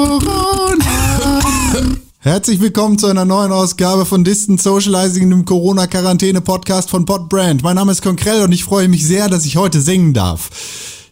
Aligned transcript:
Corona. 0.00 1.40
Herzlich 2.20 2.58
willkommen 2.58 2.96
zu 2.96 3.06
einer 3.08 3.26
neuen 3.26 3.52
Ausgabe 3.52 4.06
von 4.06 4.24
Distant 4.24 4.58
Socializing, 4.58 5.28
dem 5.28 5.44
Corona-Quarantäne-Podcast 5.44 6.88
von 6.88 7.04
Podbrand. 7.04 7.62
Mein 7.62 7.76
Name 7.76 7.92
ist 7.92 8.00
Konkrell 8.00 8.40
und 8.42 8.52
ich 8.52 8.64
freue 8.64 8.88
mich 8.88 9.06
sehr, 9.06 9.28
dass 9.28 9.44
ich 9.44 9.58
heute 9.58 9.82
singen 9.82 10.14
darf. 10.14 10.48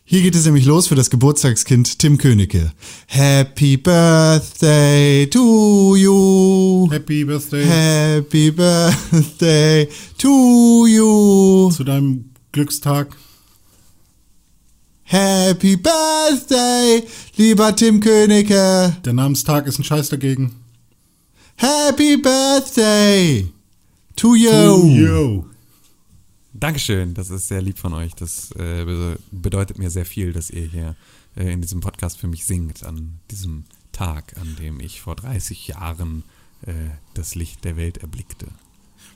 Hier 0.04 0.22
geht 0.22 0.34
es 0.34 0.46
nämlich 0.46 0.64
los 0.64 0.86
für 0.86 0.94
das 0.94 1.10
Geburtstagskind 1.10 1.98
Tim 1.98 2.16
Königke. 2.16 2.72
Happy 3.08 3.76
Birthday 3.76 5.26
to 5.26 5.94
you. 5.94 6.88
Happy 6.90 7.26
Birthday 7.26 7.66
Happy 7.66 8.50
Birthday 8.50 9.86
to 10.16 10.86
you. 10.86 11.70
zu 11.72 11.84
deinem 11.84 12.30
Glückstag. 12.52 13.14
Happy 15.10 15.74
Birthday, 15.76 17.02
lieber 17.36 17.74
Tim 17.74 17.98
Königke. 18.00 18.94
Der 19.02 19.12
Namenstag 19.14 19.66
ist 19.66 19.78
ein 19.78 19.84
Scheiß 19.84 20.10
dagegen. 20.10 20.54
Happy 21.56 22.18
Birthday 22.18 23.48
to 24.16 24.34
you. 24.34 24.50
Oh, 24.50 24.84
yo. 24.86 25.46
Dankeschön, 26.52 27.14
das 27.14 27.30
ist 27.30 27.48
sehr 27.48 27.62
lieb 27.62 27.78
von 27.78 27.94
euch. 27.94 28.14
Das 28.16 28.50
äh, 28.52 28.84
be- 28.84 29.18
bedeutet 29.30 29.78
mir 29.78 29.88
sehr 29.90 30.04
viel, 30.04 30.34
dass 30.34 30.50
ihr 30.50 30.66
hier 30.66 30.94
äh, 31.36 31.52
in 31.52 31.62
diesem 31.62 31.80
Podcast 31.80 32.18
für 32.18 32.26
mich 32.28 32.44
singt, 32.44 32.84
an 32.84 33.18
diesem 33.30 33.64
Tag, 33.92 34.34
an 34.38 34.56
dem 34.60 34.78
ich 34.78 35.00
vor 35.00 35.16
30 35.16 35.68
Jahren 35.68 36.22
äh, 36.66 36.72
das 37.14 37.34
Licht 37.34 37.64
der 37.64 37.78
Welt 37.78 37.96
erblickte. 37.98 38.46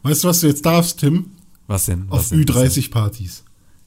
Weißt 0.05 0.25
du, 0.25 0.29
was 0.29 0.41
du 0.41 0.47
jetzt 0.47 0.65
darfst, 0.65 1.01
Tim? 1.01 1.33
Was 1.67 1.85
denn? 1.85 2.07
Auf 2.09 2.21
was 2.21 2.29
denn? 2.31 2.45
Ü30-Partys. 2.45 3.43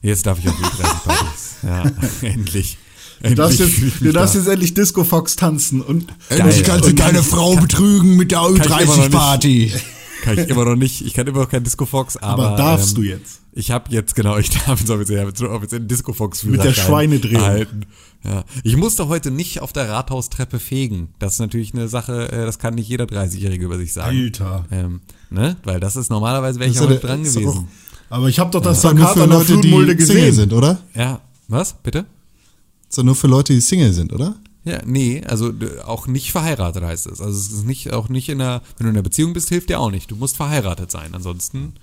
Jetzt 0.06 0.24
darf 0.24 0.38
ich 0.38 0.48
auf 0.48 0.54
Ü30-Partys. 0.54 1.56
ja, 1.64 1.82
endlich. 2.28 2.78
Du 3.22 3.34
darfst 3.34 3.58
jetzt, 3.58 3.80
du 4.00 4.12
darfst 4.12 4.36
da. 4.36 4.38
jetzt 4.38 4.48
endlich 4.48 4.74
Disco 4.74 5.02
Fox 5.02 5.34
tanzen 5.34 5.80
und 5.80 6.06
Endlich 6.28 6.62
kannst 6.62 6.88
du 6.88 6.94
deine 6.94 7.24
Frau 7.24 7.56
betrügen 7.56 8.14
mit 8.14 8.30
der 8.30 8.42
ich 8.42 8.48
immer 8.50 8.60
noch 8.60 8.96
nicht. 8.98 9.08
U30-Party. 9.08 9.72
Kann 10.22 10.38
ich 10.38 10.48
immer 10.48 10.64
noch 10.64 10.76
nicht. 10.76 11.02
Ich 11.02 11.14
kann 11.14 11.26
immer 11.26 11.40
noch 11.40 11.48
kein 11.48 11.62
Disco 11.62 11.86
Fox, 11.86 12.16
aber. 12.16 12.48
aber 12.48 12.56
darfst 12.56 12.90
ähm, 12.90 12.94
du 12.96 13.02
jetzt. 13.02 13.42
Ich 13.52 13.70
habe 13.70 13.90
jetzt, 13.90 14.16
genau, 14.16 14.38
ich 14.38 14.50
darf 14.50 14.80
jetzt 14.80 14.90
offiziell, 14.90 15.26
offiziell 15.26 15.80
einen 15.80 15.88
Disco 15.88 16.12
Fox 16.12 16.42
Mit 16.42 16.64
der 16.64 16.72
Schweinedrehung. 16.72 17.42
erhalten. 17.42 17.86
Ja. 18.24 18.44
Ich 18.64 18.76
musste 18.76 19.06
heute 19.06 19.30
nicht 19.30 19.60
auf 19.62 19.72
der 19.72 19.88
Rathaustreppe 19.88 20.58
fegen. 20.58 21.10
Das 21.20 21.34
ist 21.34 21.38
natürlich 21.38 21.74
eine 21.74 21.86
Sache, 21.86 22.32
äh, 22.32 22.44
das 22.44 22.58
kann 22.58 22.74
nicht 22.74 22.88
jeder 22.88 23.04
30-Jährige 23.04 23.66
über 23.66 23.78
sich 23.78 23.92
sagen. 23.92 24.16
Alter. 24.16 24.64
Ähm, 24.72 25.00
ne? 25.30 25.56
Weil 25.62 25.78
das 25.78 25.94
ist 25.94 26.10
normalerweise 26.10 26.58
wäre 26.58 26.70
ich 26.70 26.80
auch 26.80 26.90
dran 27.00 27.22
gewesen. 27.22 27.68
Aber 28.08 28.28
ich 28.28 28.38
habe 28.38 28.50
doch 28.50 28.60
das 28.60 28.80
Das 28.82 28.84
ist 28.84 28.84
doch 28.84 28.92
nur 28.94 28.98
Plakat 29.06 29.16
für 29.16 29.22
an 29.24 29.30
der 29.30 29.38
Leute, 29.38 29.52
Flutmulde 29.52 29.96
die 29.96 30.04
Single 30.04 30.24
gesehen. 30.26 30.34
sind, 30.34 30.52
oder? 30.52 30.78
Ja, 30.94 31.20
was? 31.48 31.74
Bitte? 31.82 32.02
Das 32.02 32.90
ist 32.90 32.98
doch 32.98 33.04
nur 33.04 33.16
für 33.16 33.26
Leute, 33.26 33.52
die 33.52 33.60
Single 33.60 33.92
sind, 33.92 34.12
oder? 34.12 34.36
Ja, 34.64 34.80
nee, 34.84 35.22
also 35.24 35.52
auch 35.84 36.06
nicht 36.08 36.32
verheiratet 36.32 36.82
heißt 36.82 37.06
es. 37.06 37.20
Also 37.20 37.38
es 37.38 37.52
ist 37.52 37.66
nicht 37.66 37.92
auch 37.92 38.08
nicht 38.08 38.28
in 38.28 38.40
einer, 38.40 38.62
wenn 38.78 38.84
du 38.86 38.90
in 38.90 38.96
einer 38.96 39.02
Beziehung 39.02 39.32
bist, 39.32 39.48
hilft 39.48 39.68
dir 39.68 39.78
auch 39.78 39.90
nicht. 39.92 40.10
Du 40.10 40.16
musst 40.16 40.36
verheiratet 40.36 40.90
sein. 40.90 41.14
Ansonsten 41.14 41.74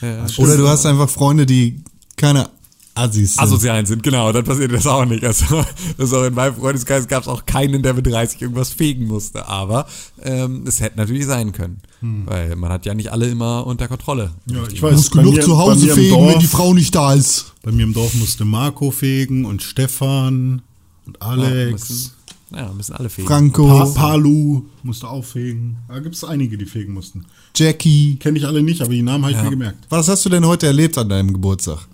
äh, 0.00 0.16
Oder 0.38 0.56
du 0.56 0.66
hast 0.68 0.86
einfach 0.86 1.10
Freunde, 1.10 1.44
die 1.44 1.82
keine 2.16 2.48
Assis 2.94 3.34
sind. 3.34 3.42
asozial 3.42 3.86
sind, 3.86 4.02
genau, 4.02 4.32
dann 4.32 4.44
passiert 4.44 4.72
das 4.72 4.86
auch 4.86 5.04
nicht. 5.04 5.24
Also 5.24 5.64
das 5.96 6.12
auch 6.12 6.24
in 6.24 6.34
meinem 6.34 6.54
Freundeskreis 6.56 7.06
gab 7.08 7.22
es 7.22 7.28
auch 7.28 7.46
keinen, 7.46 7.82
der 7.82 7.94
mit 7.94 8.06
30 8.06 8.42
irgendwas 8.42 8.70
fegen 8.70 9.06
musste. 9.06 9.46
Aber 9.48 9.86
ähm, 10.22 10.64
es 10.66 10.80
hätte 10.80 10.96
natürlich 10.98 11.26
sein 11.26 11.52
können. 11.52 11.80
Weil 12.02 12.56
man 12.56 12.70
hat 12.72 12.86
ja 12.86 12.94
nicht 12.94 13.12
alle 13.12 13.28
immer 13.28 13.66
unter 13.66 13.86
Kontrolle. 13.86 14.32
Ja, 14.46 14.62
ich 14.72 14.82
weiß, 14.82 14.92
musst 14.92 15.12
bei 15.14 15.20
genug 15.22 15.34
mir- 15.36 15.42
zu 15.42 15.58
Hause 15.58 15.94
fegen, 15.94 16.16
wenn 16.16 16.38
die 16.38 16.46
Dorf- 16.46 16.50
Frau 16.50 16.74
nicht 16.74 16.94
da 16.94 17.12
ist. 17.14 17.52
Bei 17.62 17.70
mir 17.72 17.82
im 17.84 17.92
Dorf 17.92 18.14
musste 18.14 18.44
Marco 18.44 18.90
fegen 18.90 19.44
und 19.44 19.62
Stefan 19.62 20.62
und 21.06 21.18
Ja, 21.20 21.28
Alex. 21.28 21.88
müssen, 21.90 22.10
ja, 22.54 22.72
müssen 22.72 22.94
alle 22.94 23.10
fegen. 23.10 23.28
Franco, 23.28 23.66
Pa 23.68 23.84
Palu 23.86 24.64
musste 24.82 25.08
auch 25.08 25.24
fegen. 25.24 25.76
Da 25.88 25.98
gibt 25.98 26.14
es 26.14 26.24
einige, 26.24 26.56
die 26.56 26.64
fegen 26.66 26.94
mussten. 26.94 27.26
Jackie. 27.54 28.16
Kenne 28.16 28.38
ich 28.38 28.46
alle 28.46 28.62
nicht, 28.62 28.80
aber 28.80 28.92
die 28.92 29.02
Namen 29.02 29.24
habe 29.24 29.32
ich 29.32 29.38
Ja. 29.38 29.44
mir 29.44 29.50
gemerkt. 29.50 29.84
Was 29.90 30.08
hast 30.08 30.24
du 30.24 30.28
denn 30.30 30.46
heute 30.46 30.66
erlebt 30.66 30.96
an 30.98 31.08
deinem 31.08 31.32
Geburtstag? 31.32 31.86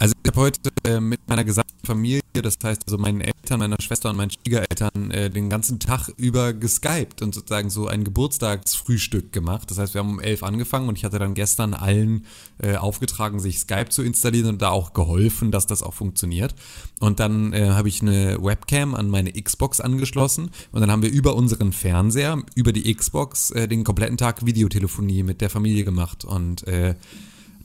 Also 0.00 0.14
ich 0.22 0.30
habe 0.30 0.40
heute 0.40 0.60
äh, 0.84 1.00
mit 1.00 1.18
meiner 1.26 1.42
gesamten 1.42 1.84
Familie, 1.84 2.22
das 2.34 2.56
heißt 2.62 2.82
also 2.86 2.98
meinen 2.98 3.20
Eltern, 3.20 3.58
meiner 3.58 3.80
Schwester 3.82 4.10
und 4.10 4.16
meinen 4.16 4.30
Schwiegereltern, 4.30 5.10
äh, 5.10 5.28
den 5.28 5.50
ganzen 5.50 5.80
Tag 5.80 6.08
über 6.16 6.52
geskypt 6.52 7.20
und 7.20 7.34
sozusagen 7.34 7.68
so 7.68 7.88
ein 7.88 8.04
Geburtstagsfrühstück 8.04 9.32
gemacht. 9.32 9.68
Das 9.68 9.78
heißt, 9.78 9.94
wir 9.94 9.98
haben 9.98 10.10
um 10.10 10.20
elf 10.20 10.44
angefangen 10.44 10.88
und 10.88 10.96
ich 10.96 11.04
hatte 11.04 11.18
dann 11.18 11.34
gestern 11.34 11.74
allen 11.74 12.26
äh, 12.62 12.76
aufgetragen, 12.76 13.40
sich 13.40 13.58
Skype 13.58 13.88
zu 13.88 14.04
installieren 14.04 14.50
und 14.50 14.62
da 14.62 14.70
auch 14.70 14.92
geholfen, 14.92 15.50
dass 15.50 15.66
das 15.66 15.82
auch 15.82 15.94
funktioniert. 15.94 16.54
Und 17.00 17.18
dann 17.18 17.52
äh, 17.52 17.70
habe 17.70 17.88
ich 17.88 18.00
eine 18.00 18.38
Webcam 18.40 18.94
an 18.94 19.10
meine 19.10 19.32
Xbox 19.32 19.80
angeschlossen 19.80 20.50
und 20.70 20.80
dann 20.80 20.92
haben 20.92 21.02
wir 21.02 21.10
über 21.10 21.34
unseren 21.34 21.72
Fernseher, 21.72 22.40
über 22.54 22.70
die 22.70 22.94
Xbox, 22.94 23.50
äh, 23.50 23.66
den 23.66 23.82
kompletten 23.82 24.16
Tag 24.16 24.46
Videotelefonie 24.46 25.24
mit 25.24 25.40
der 25.40 25.50
Familie 25.50 25.82
gemacht 25.82 26.24
und 26.24 26.68
äh, 26.68 26.94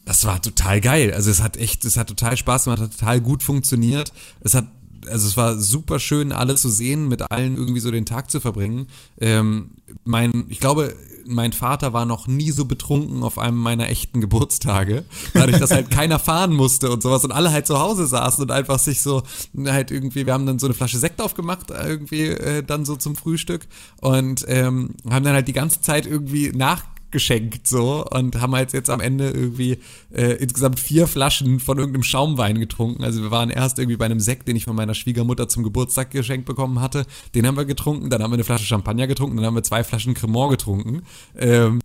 das 0.05 0.25
war 0.25 0.41
total 0.41 0.81
geil. 0.81 1.13
Also 1.13 1.31
es 1.31 1.41
hat 1.41 1.57
echt, 1.57 1.85
es 1.85 1.97
hat 1.97 2.07
total 2.07 2.35
Spaß 2.35 2.65
gemacht, 2.65 2.81
hat 2.81 2.97
total 2.97 3.21
gut 3.21 3.43
funktioniert. 3.43 4.11
Es 4.41 4.53
hat, 4.53 4.65
also 5.07 5.27
es 5.27 5.37
war 5.37 5.57
super 5.57 5.99
schön, 5.99 6.31
alle 6.31 6.55
zu 6.55 6.69
sehen, 6.69 7.07
mit 7.07 7.31
allen 7.31 7.55
irgendwie 7.55 7.79
so 7.79 7.91
den 7.91 8.05
Tag 8.05 8.29
zu 8.29 8.39
verbringen. 8.39 8.87
Ähm, 9.19 9.71
mein, 10.03 10.45
ich 10.49 10.59
glaube, 10.59 10.95
mein 11.25 11.53
Vater 11.53 11.93
war 11.93 12.05
noch 12.05 12.27
nie 12.27 12.51
so 12.51 12.65
betrunken 12.65 13.23
auf 13.23 13.37
einem 13.37 13.57
meiner 13.57 13.89
echten 13.89 14.19
Geburtstage. 14.19 15.05
Dadurch, 15.33 15.57
dass 15.57 15.71
halt 15.71 15.89
keiner 15.89 16.19
fahren 16.19 16.53
musste 16.53 16.91
und 16.91 17.01
sowas 17.01 17.23
und 17.23 17.31
alle 17.31 17.51
halt 17.51 17.67
zu 17.67 17.79
Hause 17.79 18.05
saßen 18.07 18.43
und 18.43 18.51
einfach 18.51 18.79
sich 18.79 19.01
so 19.01 19.23
halt 19.65 19.91
irgendwie, 19.91 20.25
wir 20.25 20.33
haben 20.33 20.45
dann 20.45 20.59
so 20.59 20.67
eine 20.67 20.73
Flasche 20.73 20.97
Sekt 20.97 21.21
aufgemacht, 21.21 21.71
äh, 21.71 21.87
irgendwie 21.87 22.27
äh, 22.27 22.63
dann 22.63 22.83
so 22.85 22.95
zum 22.95 23.15
Frühstück 23.15 23.67
und 24.01 24.43
ähm, 24.47 24.95
haben 25.09 25.23
dann 25.23 25.33
halt 25.33 25.47
die 25.47 25.53
ganze 25.53 25.81
Zeit 25.81 26.05
irgendwie 26.05 26.51
nach 26.53 26.83
geschenkt 27.13 27.67
so 27.67 28.05
und 28.05 28.41
haben 28.41 28.53
halt 28.53 28.73
jetzt 28.73 28.89
am 28.89 28.99
Ende 28.99 29.29
irgendwie 29.29 29.77
äh, 30.11 30.33
insgesamt 30.33 30.81
vier 30.81 31.07
Flaschen 31.07 31.61
von 31.61 31.77
irgendeinem 31.77 32.03
Schaumwein 32.03 32.59
getrunken. 32.59 33.05
Also 33.05 33.23
wir 33.23 33.31
waren 33.31 33.49
erst 33.49 33.79
irgendwie 33.79 33.95
bei 33.95 34.05
einem 34.05 34.19
Sekt, 34.19 34.49
den 34.49 34.57
ich 34.57 34.65
von 34.65 34.75
meiner 34.75 34.93
Schwiegermutter 34.93 35.47
zum 35.47 35.63
Geburtstag 35.63 36.11
geschenkt 36.11 36.45
bekommen 36.45 36.81
hatte. 36.81 37.05
Den 37.35 37.47
haben 37.47 37.55
wir 37.55 37.63
getrunken, 37.63 38.09
dann 38.09 38.21
haben 38.21 38.31
wir 38.31 38.35
eine 38.35 38.43
Flasche 38.43 38.65
Champagner 38.65 39.07
getrunken, 39.07 39.37
dann 39.37 39.45
haben 39.45 39.55
wir 39.55 39.63
zwei 39.63 39.85
Flaschen 39.85 40.13
Cremant 40.13 40.51
getrunken. 40.51 41.03
Ähm, 41.37 41.79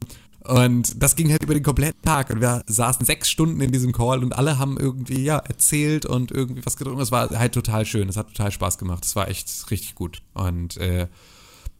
und 0.44 1.02
das 1.02 1.14
ging 1.14 1.30
halt 1.30 1.42
über 1.42 1.52
den 1.52 1.62
kompletten 1.62 2.00
Tag. 2.02 2.30
Und 2.30 2.40
wir 2.40 2.64
saßen 2.66 3.04
sechs 3.04 3.28
Stunden 3.28 3.60
in 3.60 3.70
diesem 3.70 3.92
Call 3.92 4.24
und 4.24 4.32
alle 4.32 4.58
haben 4.58 4.78
irgendwie, 4.78 5.22
ja, 5.22 5.36
erzählt 5.36 6.06
und 6.06 6.30
irgendwie 6.30 6.64
was 6.64 6.76
getrunken. 6.78 7.02
Es 7.02 7.12
war 7.12 7.28
halt 7.30 7.52
total 7.52 7.84
schön. 7.84 8.08
Es 8.08 8.16
hat 8.16 8.28
total 8.28 8.50
Spaß 8.50 8.78
gemacht. 8.78 9.04
Es 9.04 9.14
war 9.14 9.28
echt 9.28 9.70
richtig 9.70 9.94
gut. 9.94 10.22
Und 10.32 10.78
äh, 10.78 11.06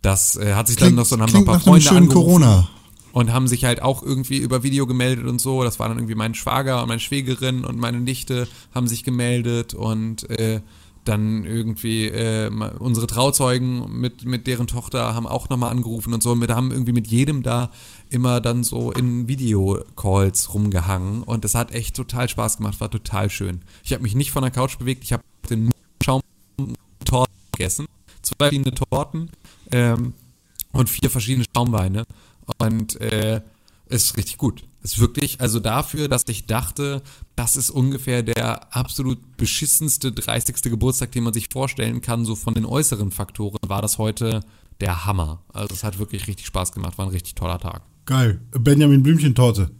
das 0.02 0.36
äh, 0.36 0.54
hat 0.54 0.68
sich 0.68 0.76
dann 0.76 0.94
noch 0.94 1.06
so, 1.06 1.16
dann 1.16 1.26
haben 1.26 1.32
noch 1.32 1.38
ein 1.38 1.44
klingt 1.44 1.46
paar 1.46 1.60
Freunde 1.60 1.86
schönen 1.86 2.02
angerufen 2.08 2.26
Corona. 2.26 2.68
Und 3.18 3.32
haben 3.32 3.48
sich 3.48 3.64
halt 3.64 3.82
auch 3.82 4.04
irgendwie 4.04 4.38
über 4.38 4.62
Video 4.62 4.86
gemeldet 4.86 5.26
und 5.26 5.40
so. 5.40 5.64
Das 5.64 5.80
war 5.80 5.88
dann 5.88 5.98
irgendwie 5.98 6.14
mein 6.14 6.36
Schwager 6.36 6.82
und 6.82 6.88
meine 6.88 7.00
Schwägerin 7.00 7.64
und 7.64 7.76
meine 7.76 7.98
Nichte 7.98 8.46
haben 8.72 8.86
sich 8.86 9.02
gemeldet 9.02 9.74
und 9.74 10.30
äh, 10.30 10.60
dann 11.04 11.44
irgendwie 11.44 12.06
äh, 12.06 12.48
unsere 12.78 13.08
Trauzeugen 13.08 14.00
mit, 14.00 14.24
mit 14.24 14.46
deren 14.46 14.68
Tochter 14.68 15.16
haben 15.16 15.26
auch 15.26 15.48
nochmal 15.48 15.72
angerufen 15.72 16.14
und 16.14 16.22
so. 16.22 16.30
Und 16.30 16.40
wir 16.40 16.54
haben 16.54 16.70
irgendwie 16.70 16.92
mit 16.92 17.08
jedem 17.08 17.42
da 17.42 17.72
immer 18.08 18.40
dann 18.40 18.62
so 18.62 18.92
in 18.92 19.26
Videocalls 19.26 20.54
rumgehangen 20.54 21.24
und 21.24 21.42
das 21.42 21.56
hat 21.56 21.72
echt 21.72 21.96
total 21.96 22.28
Spaß 22.28 22.58
gemacht, 22.58 22.80
war 22.80 22.88
total 22.88 23.30
schön. 23.30 23.62
Ich 23.82 23.92
habe 23.92 24.04
mich 24.04 24.14
nicht 24.14 24.30
von 24.30 24.42
der 24.42 24.52
Couch 24.52 24.78
bewegt, 24.78 25.02
ich 25.02 25.12
habe 25.12 25.24
den 25.50 25.72
Schaumtorten 26.04 27.34
gegessen, 27.50 27.86
zwei 28.22 28.36
verschiedene 28.38 28.74
Torten 28.76 29.30
ähm, 29.72 30.12
und 30.70 30.88
vier 30.88 31.10
verschiedene 31.10 31.46
Schaumweine 31.52 32.04
und 32.58 33.00
äh, 33.00 33.40
ist 33.88 34.16
richtig 34.16 34.38
gut. 34.38 34.64
Ist 34.82 34.98
wirklich, 35.00 35.40
also 35.40 35.60
dafür, 35.60 36.08
dass 36.08 36.22
ich 36.28 36.46
dachte, 36.46 37.02
das 37.36 37.56
ist 37.56 37.70
ungefähr 37.70 38.22
der 38.22 38.74
absolut 38.74 39.36
beschissenste, 39.36 40.12
dreistigste 40.12 40.70
Geburtstag, 40.70 41.12
den 41.12 41.24
man 41.24 41.32
sich 41.32 41.48
vorstellen 41.52 42.00
kann, 42.00 42.24
so 42.24 42.36
von 42.36 42.54
den 42.54 42.64
äußeren 42.64 43.10
Faktoren, 43.10 43.58
war 43.66 43.82
das 43.82 43.98
heute 43.98 44.40
der 44.80 45.04
Hammer. 45.04 45.42
Also 45.52 45.74
es 45.74 45.84
hat 45.84 45.98
wirklich 45.98 46.26
richtig 46.28 46.46
Spaß 46.46 46.72
gemacht, 46.72 46.96
war 46.98 47.06
ein 47.06 47.12
richtig 47.12 47.34
toller 47.34 47.58
Tag. 47.58 47.82
Geil. 48.06 48.40
Benjamin 48.52 49.02
Blümchentorte. 49.02 49.70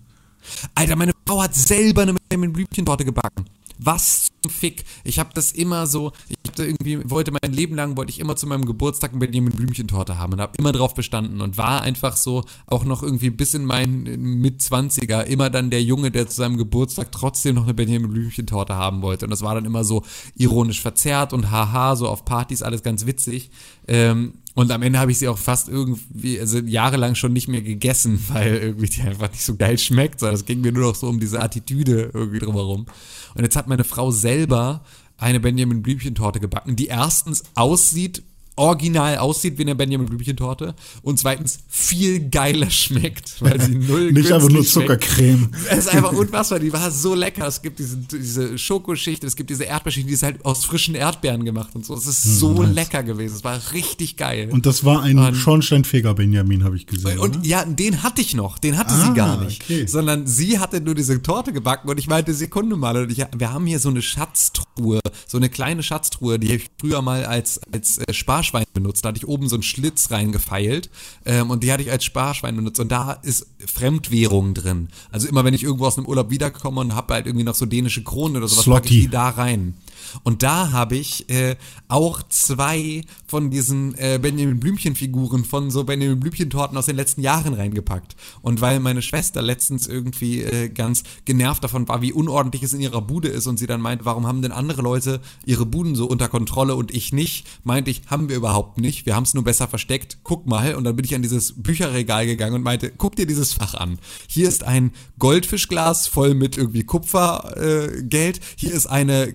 Alter, 0.74 0.96
meine 0.96 1.12
Frau 1.26 1.42
hat 1.42 1.54
selber 1.54 2.02
eine 2.02 2.14
Benjamin 2.14 2.52
Blümchentorte 2.52 3.04
gebacken. 3.04 3.44
Was 3.78 4.28
zum 4.42 4.50
Fick. 4.50 4.84
Ich 5.04 5.18
habe 5.18 5.30
das 5.34 5.52
immer 5.52 5.86
so, 5.86 6.12
ich 6.28 6.36
da 6.58 6.64
irgendwie, 6.64 6.98
wollte 7.10 7.32
mein 7.32 7.52
Leben 7.52 7.74
lang, 7.74 7.96
wollte 7.96 8.10
ich 8.10 8.20
immer 8.20 8.36
zu 8.36 8.46
meinem 8.46 8.64
Geburtstag 8.64 9.10
eine 9.10 9.20
Benjamin 9.20 9.52
Blümchentorte 9.52 10.18
haben 10.18 10.34
und 10.34 10.40
habe 10.40 10.52
immer 10.58 10.72
drauf 10.72 10.94
bestanden 10.94 11.40
und 11.40 11.56
war 11.56 11.82
einfach 11.82 12.16
so, 12.16 12.44
auch 12.66 12.84
noch 12.84 13.02
irgendwie 13.02 13.30
bis 13.30 13.54
in 13.54 13.64
meinen 13.64 14.40
Mitzwanziger, 14.40 15.26
immer 15.26 15.50
dann 15.50 15.70
der 15.70 15.82
Junge, 15.82 16.10
der 16.10 16.28
zu 16.28 16.36
seinem 16.36 16.56
Geburtstag 16.56 17.12
trotzdem 17.12 17.54
noch 17.54 17.64
eine 17.64 17.74
Benjamin 17.74 18.10
Blümchentorte 18.10 18.74
haben 18.74 19.02
wollte. 19.02 19.26
Und 19.26 19.30
das 19.30 19.42
war 19.42 19.54
dann 19.54 19.64
immer 19.64 19.84
so 19.84 20.04
ironisch 20.36 20.80
verzerrt 20.80 21.32
und 21.32 21.50
haha, 21.50 21.96
so 21.96 22.08
auf 22.08 22.24
Partys 22.24 22.62
alles 22.62 22.82
ganz 22.82 23.06
witzig. 23.06 23.50
Ähm, 23.86 24.34
und 24.58 24.72
am 24.72 24.82
Ende 24.82 24.98
habe 24.98 25.12
ich 25.12 25.18
sie 25.18 25.28
auch 25.28 25.38
fast 25.38 25.68
irgendwie, 25.68 26.40
also 26.40 26.58
jahrelang 26.58 27.14
schon 27.14 27.32
nicht 27.32 27.46
mehr 27.46 27.62
gegessen, 27.62 28.18
weil 28.28 28.56
irgendwie 28.56 28.88
die 28.88 29.02
einfach 29.02 29.30
nicht 29.30 29.44
so 29.44 29.54
geil 29.54 29.78
schmeckt, 29.78 30.18
sondern 30.18 30.34
es 30.34 30.46
ging 30.46 30.60
mir 30.60 30.72
nur 30.72 30.88
noch 30.88 30.96
so 30.96 31.08
um 31.08 31.20
diese 31.20 31.40
Attitüde 31.40 32.10
irgendwie 32.12 32.40
drumherum. 32.40 32.86
Und 33.34 33.44
jetzt 33.44 33.54
hat 33.54 33.68
meine 33.68 33.84
Frau 33.84 34.10
selber 34.10 34.82
eine 35.18 35.40
Benjamin 35.40 35.82
Blümchentorte 35.82 36.40
gebacken, 36.40 36.76
die 36.76 36.86
erstens 36.86 37.42
aussieht 37.54 38.22
original 38.58 39.18
aussieht 39.18 39.56
wie 39.58 39.62
eine 39.62 39.74
Benjamin 39.74 40.06
Blümchen-Torte 40.06 40.74
und 41.02 41.18
zweitens 41.18 41.60
viel 41.68 42.28
geiler 42.28 42.70
schmeckt, 42.70 43.40
weil 43.40 43.60
sie 43.60 43.74
null 43.76 44.12
Nicht 44.12 44.30
einfach 44.32 44.48
nur 44.48 44.64
schmeckt. 44.64 44.68
Zuckercreme. 44.72 45.48
Es 45.70 45.78
ist 45.78 45.88
einfach 45.88 46.12
unfassbar, 46.12 46.58
die 46.58 46.72
war 46.72 46.90
so 46.90 47.14
lecker. 47.14 47.46
Es 47.46 47.62
gibt 47.62 47.78
diese, 47.78 47.96
diese 47.96 48.58
Schokoschicht, 48.58 49.24
es 49.24 49.36
gibt 49.36 49.50
diese 49.50 49.64
Erdbeerschicht, 49.64 50.08
die 50.08 50.12
ist 50.12 50.22
halt 50.22 50.44
aus 50.44 50.64
frischen 50.64 50.94
Erdbeeren 50.94 51.44
gemacht 51.44 51.74
und 51.74 51.86
so. 51.86 51.94
Es 51.94 52.06
ist 52.06 52.22
so 52.22 52.62
lecker 52.62 53.02
gewesen. 53.02 53.36
Es 53.36 53.44
war 53.44 53.60
richtig 53.72 54.16
geil. 54.16 54.48
Und 54.50 54.66
das 54.66 54.84
war 54.84 55.02
ein 55.02 55.18
Und- 55.18 55.34
Schornsteinfeger 55.36 56.14
Benjamin, 56.14 56.64
habe 56.64 56.76
ich 56.76 56.86
gesehen. 56.86 57.18
Und 57.18 57.36
oder? 57.38 57.46
ja, 57.46 57.64
den 57.64 58.02
hatte 58.02 58.20
ich 58.20 58.34
noch, 58.34 58.58
den 58.58 58.76
hatte 58.76 58.92
Ah, 58.94 59.06
sie 59.06 59.14
gar 59.14 59.40
nicht. 59.44 59.62
okay. 59.62 59.86
Sondern 59.86 60.26
sie 60.26 60.58
hatte 60.58 60.80
nur 60.80 60.94
diese 60.94 61.20
Torte 61.22 61.52
gebacken 61.52 61.88
und 61.88 61.98
ich 61.98 62.08
meinte, 62.08 62.34
Sekunde 62.34 62.76
mal, 62.76 62.96
und 62.96 63.12
ich, 63.12 63.24
wir 63.36 63.52
haben 63.52 63.66
hier 63.66 63.78
so 63.78 63.88
eine 63.88 64.02
Schatztruhe, 64.02 65.00
so 65.26 65.36
eine 65.36 65.48
kleine 65.48 65.82
Schatztruhe, 65.82 66.38
die 66.38 66.48
habe 66.48 66.56
ich 66.56 66.70
früher 66.80 67.02
mal 67.02 67.24
als, 67.24 67.60
als 67.72 67.98
äh, 67.98 68.12
Sparschwein 68.48 68.66
benutzt. 68.72 69.04
Da 69.04 69.10
hatte 69.10 69.18
ich 69.18 69.28
oben 69.28 69.48
so 69.48 69.56
einen 69.56 69.62
Schlitz 69.62 70.10
reingefeilt 70.10 70.90
ähm, 71.24 71.50
und 71.50 71.62
die 71.62 71.72
hatte 71.72 71.82
ich 71.82 71.90
als 71.90 72.04
Sparschwein 72.04 72.56
benutzt 72.56 72.80
und 72.80 72.90
da 72.90 73.12
ist 73.12 73.46
Fremdwährung 73.64 74.54
drin. 74.54 74.88
Also 75.10 75.28
immer 75.28 75.44
wenn 75.44 75.54
ich 75.54 75.62
irgendwo 75.62 75.86
aus 75.86 75.98
einem 75.98 76.06
Urlaub 76.06 76.30
wiederkomme 76.30 76.80
und 76.80 76.94
habe 76.94 77.14
halt 77.14 77.26
irgendwie 77.26 77.44
noch 77.44 77.54
so 77.54 77.66
dänische 77.66 78.02
Kronen 78.02 78.36
oder 78.36 78.48
sowas, 78.48 78.64
packe 78.64 78.86
ich 78.86 78.90
Slotty. 78.90 79.00
die 79.02 79.08
da 79.08 79.28
rein. 79.30 79.74
Und 80.22 80.42
da 80.42 80.72
habe 80.72 80.96
ich 80.96 81.28
äh, 81.30 81.56
auch 81.88 82.22
zwei 82.28 83.02
von 83.26 83.50
diesen 83.50 83.96
äh, 83.96 84.18
Benjamin 84.20 84.60
Blümchen-Figuren 84.60 85.44
von 85.44 85.70
so 85.70 85.84
Benjamin 85.84 86.20
Blümchen-Torten 86.20 86.76
aus 86.76 86.86
den 86.86 86.96
letzten 86.96 87.22
Jahren 87.22 87.54
reingepackt. 87.54 88.16
Und 88.42 88.60
weil 88.60 88.80
meine 88.80 89.02
Schwester 89.02 89.42
letztens 89.42 89.86
irgendwie 89.86 90.42
äh, 90.42 90.68
ganz 90.68 91.02
genervt 91.24 91.64
davon 91.64 91.88
war, 91.88 92.02
wie 92.02 92.12
unordentlich 92.12 92.62
es 92.62 92.72
in 92.72 92.80
ihrer 92.80 93.00
Bude 93.00 93.28
ist 93.28 93.46
und 93.46 93.58
sie 93.58 93.66
dann 93.66 93.80
meint, 93.80 94.04
warum 94.04 94.26
haben 94.26 94.42
denn 94.42 94.52
andere 94.52 94.82
Leute 94.82 95.20
ihre 95.44 95.66
Buden 95.66 95.94
so 95.94 96.06
unter 96.06 96.28
Kontrolle 96.28 96.74
und 96.74 96.94
ich 96.94 97.12
nicht, 97.12 97.46
meinte 97.64 97.90
ich, 97.90 98.02
haben 98.06 98.28
wir 98.28 98.36
überhaupt 98.36 98.78
nicht. 98.78 99.06
Wir 99.06 99.16
haben 99.16 99.24
es 99.24 99.34
nur 99.34 99.44
besser 99.44 99.68
versteckt. 99.68 100.18
Guck 100.22 100.46
mal. 100.46 100.74
Und 100.74 100.84
dann 100.84 100.96
bin 100.96 101.04
ich 101.04 101.14
an 101.14 101.22
dieses 101.22 101.62
Bücherregal 101.62 102.26
gegangen 102.26 102.56
und 102.56 102.62
meinte, 102.62 102.92
guck 102.96 103.16
dir 103.16 103.26
dieses 103.26 103.52
Fach 103.52 103.74
an. 103.74 103.98
Hier 104.28 104.48
ist 104.48 104.64
ein 104.64 104.92
Goldfischglas 105.18 106.06
voll 106.06 106.34
mit 106.34 106.56
irgendwie 106.56 106.84
Kupfergeld. 106.84 108.08
Geld. 108.18 108.40
Hier 108.56 108.72
ist 108.72 108.86
eine 108.86 109.34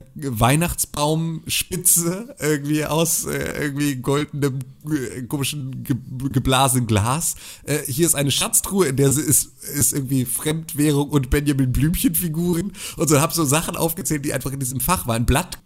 Weihnachtsbaumspitze 0.53 2.35
irgendwie 2.39 2.85
aus 2.85 3.25
äh, 3.25 3.63
irgendwie 3.63 3.95
goldenem 3.95 4.59
äh, 4.85 5.23
komischen 5.23 5.83
ge 5.83 5.95
geblasenen 6.31 6.85
Glas. 6.85 7.35
Äh, 7.63 7.79
hier 7.87 8.05
ist 8.05 8.15
eine 8.15 8.31
Schatztruhe, 8.31 8.87
in 8.87 8.95
der 8.95 9.11
sie 9.11 9.21
ist, 9.21 9.51
ist 9.63 9.93
irgendwie 9.93 10.25
Fremdwährung 10.25 11.09
und 11.09 11.29
Benjamin 11.29 11.71
Blümchen 11.71 12.13
Figuren 12.13 12.73
und 12.97 13.09
so 13.09 13.19
habe 13.19 13.33
so 13.33 13.45
Sachen 13.45 13.75
aufgezählt, 13.75 14.25
die 14.25 14.33
einfach 14.33 14.51
in 14.51 14.59
diesem 14.59 14.79
Fach 14.79 15.07
waren. 15.07 15.25
Blatt 15.25 15.57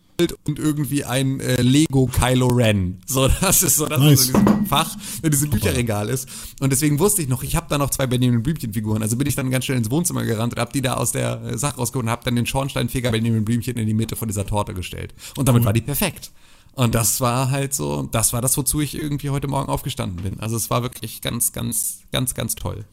und 0.45 0.57
irgendwie 0.59 1.03
ein 1.03 1.39
äh, 1.39 1.61
Lego 1.61 2.07
Kylo 2.07 2.47
Ren. 2.47 2.99
So, 3.05 3.27
das 3.27 3.61
ist 3.63 3.75
so 3.77 3.85
das, 3.85 3.99
was 3.99 4.05
Nice. 4.09 4.29
in 4.29 4.33
diesem 4.45 4.65
Fach, 4.65 4.97
in 5.21 5.31
diesem 5.31 5.49
Bücherregal 5.51 6.09
ist. 6.09 6.27
Und 6.59 6.71
deswegen 6.71 6.97
wusste 6.99 7.21
ich 7.21 7.27
noch, 7.27 7.43
ich 7.43 7.55
habe 7.55 7.67
da 7.69 7.77
noch 7.77 7.89
zwei 7.91 8.07
Benjamin 8.07 8.41
Blümchen 8.43 8.73
Figuren. 8.73 9.01
Also 9.03 9.15
bin 9.15 9.27
ich 9.27 9.35
dann 9.35 9.51
ganz 9.51 9.65
schnell 9.65 9.77
ins 9.77 9.91
Wohnzimmer 9.91 10.23
gerannt 10.23 10.53
und 10.53 10.59
habe 10.59 10.73
die 10.73 10.81
da 10.81 10.95
aus 10.95 11.11
der 11.11 11.41
äh, 11.43 11.57
Sache 11.57 11.77
rausgeholt 11.77 12.05
und 12.05 12.09
habe 12.11 12.23
dann 12.25 12.35
den 12.35 12.45
Schornsteinfeger 12.45 13.11
Benjamin 13.11 13.45
Blümchen 13.45 13.77
in 13.77 13.85
die 13.85 13.93
Mitte 13.93 14.15
von 14.15 14.27
dieser 14.27 14.45
Torte 14.45 14.73
gestellt. 14.73 15.13
Und 15.37 15.47
damit 15.47 15.65
war 15.65 15.73
die 15.73 15.81
perfekt. 15.81 16.31
Und 16.73 16.93
das 16.95 17.21
war 17.21 17.49
halt 17.51 17.73
so, 17.73 18.03
das 18.03 18.33
war 18.33 18.41
das, 18.41 18.55
wozu 18.57 18.81
ich 18.81 18.95
irgendwie 18.95 19.29
heute 19.29 19.47
Morgen 19.47 19.69
aufgestanden 19.69 20.21
bin. 20.23 20.39
Also 20.39 20.55
es 20.55 20.69
war 20.69 20.83
wirklich 20.83 21.21
ganz, 21.21 21.51
ganz, 21.51 21.99
ganz, 22.11 22.33
ganz 22.35 22.55
toll. 22.55 22.85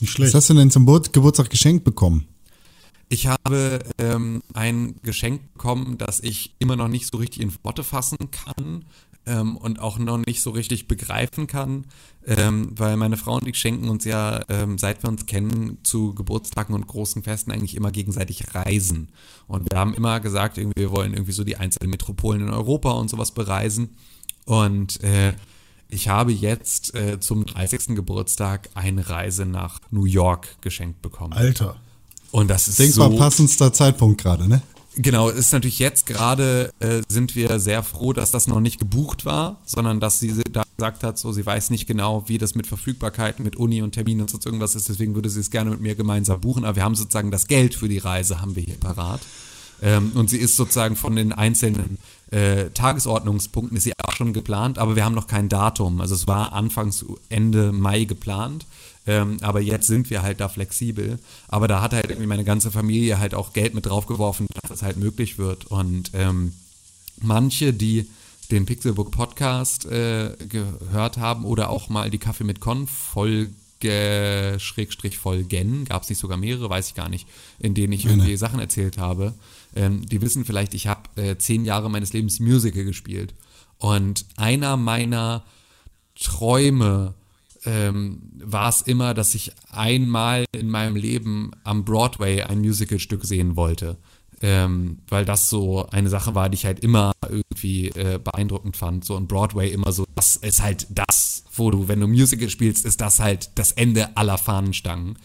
Nicht 0.00 0.02
Was 0.02 0.08
schlecht. 0.10 0.34
hast 0.34 0.50
du 0.50 0.54
denn 0.54 0.70
zum 0.70 0.84
Geburt- 0.86 1.12
Geburtstag 1.12 1.50
geschenkt 1.50 1.84
bekommen? 1.84 2.26
Ich 3.08 3.28
habe 3.28 3.80
ähm, 3.98 4.42
ein 4.52 4.96
Geschenk 5.02 5.52
bekommen, 5.52 5.96
das 5.96 6.20
ich 6.20 6.54
immer 6.58 6.76
noch 6.76 6.88
nicht 6.88 7.06
so 7.06 7.18
richtig 7.18 7.40
in 7.40 7.52
Worte 7.62 7.84
fassen 7.84 8.18
kann 8.32 8.84
ähm, 9.26 9.56
und 9.56 9.78
auch 9.78 9.98
noch 9.98 10.18
nicht 10.18 10.42
so 10.42 10.50
richtig 10.50 10.88
begreifen 10.88 11.46
kann, 11.46 11.84
ähm, 12.26 12.70
weil 12.76 12.96
meine 12.96 13.16
Frau 13.16 13.36
und 13.36 13.46
ich 13.46 13.58
schenken 13.58 13.88
uns 13.88 14.04
ja, 14.04 14.42
ähm, 14.48 14.76
seit 14.78 15.04
wir 15.04 15.08
uns 15.08 15.26
kennen, 15.26 15.78
zu 15.84 16.14
Geburtstagen 16.14 16.74
und 16.74 16.88
großen 16.88 17.22
Festen 17.22 17.52
eigentlich 17.52 17.76
immer 17.76 17.92
gegenseitig 17.92 18.54
reisen. 18.54 19.08
Und 19.46 19.70
wir 19.70 19.78
haben 19.78 19.94
immer 19.94 20.18
gesagt, 20.18 20.58
irgendwie, 20.58 20.80
wir 20.80 20.90
wollen 20.90 21.12
irgendwie 21.12 21.32
so 21.32 21.44
die 21.44 21.56
einzelnen 21.56 21.90
Metropolen 21.90 22.42
in 22.42 22.50
Europa 22.50 22.90
und 22.90 23.08
sowas 23.08 23.32
bereisen. 23.32 23.96
Und 24.46 25.02
äh, 25.04 25.34
ich 25.88 26.08
habe 26.08 26.32
jetzt 26.32 26.94
äh, 26.96 27.20
zum 27.20 27.46
30. 27.46 27.94
Geburtstag 27.94 28.68
eine 28.74 29.08
Reise 29.08 29.46
nach 29.46 29.80
New 29.90 30.04
York 30.04 30.60
geschenkt 30.60 31.02
bekommen. 31.02 31.32
Alter. 31.32 31.76
Und 32.36 32.48
das 32.48 32.68
ist 32.68 32.78
Denkbar 32.78 33.10
so 33.10 33.16
passendster 33.16 33.72
Zeitpunkt 33.72 34.20
gerade, 34.20 34.46
ne? 34.46 34.60
Genau, 34.96 35.30
ist 35.30 35.54
natürlich 35.54 35.78
jetzt 35.78 36.04
gerade 36.04 36.70
äh, 36.80 37.00
sind 37.08 37.34
wir 37.34 37.58
sehr 37.58 37.82
froh, 37.82 38.12
dass 38.12 38.30
das 38.30 38.46
noch 38.46 38.60
nicht 38.60 38.78
gebucht 38.78 39.24
war, 39.24 39.58
sondern 39.64 40.00
dass 40.00 40.20
sie 40.20 40.42
da 40.52 40.62
gesagt 40.76 41.02
hat, 41.02 41.16
so 41.16 41.32
sie 41.32 41.46
weiß 41.46 41.70
nicht 41.70 41.86
genau, 41.86 42.24
wie 42.26 42.36
das 42.36 42.54
mit 42.54 42.66
Verfügbarkeiten, 42.66 43.42
mit 43.42 43.56
Uni 43.56 43.80
und 43.80 43.92
Terminen 43.92 44.20
und 44.20 44.28
sonst 44.28 44.44
irgendwas 44.44 44.74
ist, 44.74 44.90
deswegen 44.90 45.14
würde 45.14 45.30
sie 45.30 45.40
es 45.40 45.50
gerne 45.50 45.70
mit 45.70 45.80
mir 45.80 45.94
gemeinsam 45.94 46.42
buchen, 46.42 46.66
aber 46.66 46.76
wir 46.76 46.84
haben 46.84 46.94
sozusagen 46.94 47.30
das 47.30 47.46
Geld 47.46 47.74
für 47.74 47.88
die 47.88 47.96
Reise 47.96 48.42
haben 48.42 48.54
wir 48.54 48.64
hier 48.64 48.76
parat. 48.76 49.22
Ähm, 49.82 50.12
und 50.14 50.30
sie 50.30 50.38
ist 50.38 50.56
sozusagen 50.56 50.96
von 50.96 51.16
den 51.16 51.32
einzelnen 51.32 51.98
äh, 52.30 52.70
Tagesordnungspunkten 52.70 53.76
ist 53.76 53.84
sie 53.84 53.92
auch 54.02 54.12
schon 54.12 54.32
geplant, 54.32 54.78
aber 54.78 54.96
wir 54.96 55.04
haben 55.04 55.14
noch 55.14 55.28
kein 55.28 55.48
Datum. 55.48 56.00
Also 56.00 56.14
es 56.14 56.26
war 56.26 56.52
anfangs 56.52 57.04
Ende 57.28 57.72
Mai 57.72 58.04
geplant. 58.04 58.66
Ähm, 59.06 59.36
aber 59.40 59.60
jetzt 59.60 59.86
sind 59.86 60.10
wir 60.10 60.22
halt 60.22 60.40
da 60.40 60.48
flexibel. 60.48 61.18
Aber 61.48 61.68
da 61.68 61.80
hat 61.80 61.92
halt 61.92 62.06
irgendwie 62.10 62.26
meine 62.26 62.44
ganze 62.44 62.70
Familie 62.70 63.18
halt 63.18 63.34
auch 63.34 63.52
Geld 63.52 63.74
mit 63.74 63.86
draufgeworfen, 63.86 64.46
dass 64.60 64.70
das 64.70 64.82
halt 64.82 64.96
möglich 64.96 65.38
wird. 65.38 65.66
Und 65.66 66.10
ähm, 66.14 66.52
manche, 67.22 67.72
die 67.72 68.08
den 68.50 68.66
Pixelbook 68.66 69.10
Podcast 69.10 69.86
äh, 69.86 70.36
gehört 70.48 71.18
haben 71.18 71.44
oder 71.44 71.70
auch 71.70 71.88
mal 71.88 72.10
die 72.10 72.18
Kaffee 72.18 72.44
mit 72.44 72.60
Con 72.60 72.86
Folge 72.86 74.56
Schrägstrich 74.58 75.18
Folgen, 75.18 75.84
gab 75.84 76.02
es 76.02 76.08
nicht 76.08 76.18
sogar 76.18 76.36
mehrere, 76.36 76.70
weiß 76.70 76.88
ich 76.88 76.94
gar 76.94 77.08
nicht, 77.08 77.28
in 77.58 77.74
denen 77.74 77.92
ich 77.92 78.06
irgendwie 78.06 78.36
Sachen 78.36 78.58
erzählt 78.58 78.98
habe. 78.98 79.34
Ähm, 79.76 80.04
die 80.06 80.20
wissen 80.22 80.44
vielleicht, 80.44 80.74
ich 80.74 80.88
habe 80.88 81.02
äh, 81.16 81.36
zehn 81.36 81.64
Jahre 81.64 81.90
meines 81.90 82.12
Lebens 82.12 82.40
Musical 82.40 82.84
gespielt. 82.84 83.34
Und 83.78 84.24
einer 84.36 84.76
meiner 84.76 85.44
Träume 86.18 87.14
ähm, 87.66 88.22
war 88.38 88.70
es 88.70 88.80
immer, 88.82 89.12
dass 89.12 89.34
ich 89.34 89.52
einmal 89.70 90.46
in 90.52 90.70
meinem 90.70 90.96
Leben 90.96 91.50
am 91.62 91.84
Broadway 91.84 92.42
ein 92.42 92.60
Musicalstück 92.60 93.24
sehen 93.24 93.56
wollte. 93.56 93.98
Ähm, 94.42 94.98
weil 95.08 95.24
das 95.24 95.48
so 95.48 95.86
eine 95.86 96.10
Sache 96.10 96.34
war, 96.34 96.50
die 96.50 96.56
ich 96.56 96.66
halt 96.66 96.80
immer 96.80 97.12
irgendwie 97.26 97.88
äh, 97.88 98.18
beeindruckend 98.22 98.76
fand. 98.76 99.04
So 99.04 99.16
und 99.16 99.28
Broadway 99.28 99.70
immer 99.70 99.92
so, 99.92 100.06
das 100.14 100.36
ist 100.36 100.62
halt 100.62 100.86
das, 100.90 101.44
wo 101.54 101.70
du, 101.70 101.88
wenn 101.88 102.00
du 102.00 102.06
Musical 102.06 102.50
spielst, 102.50 102.84
ist 102.84 103.00
das 103.00 103.18
halt 103.18 103.50
das 103.54 103.72
Ende 103.72 104.16
aller 104.16 104.38
Fahnenstangen. 104.38 105.18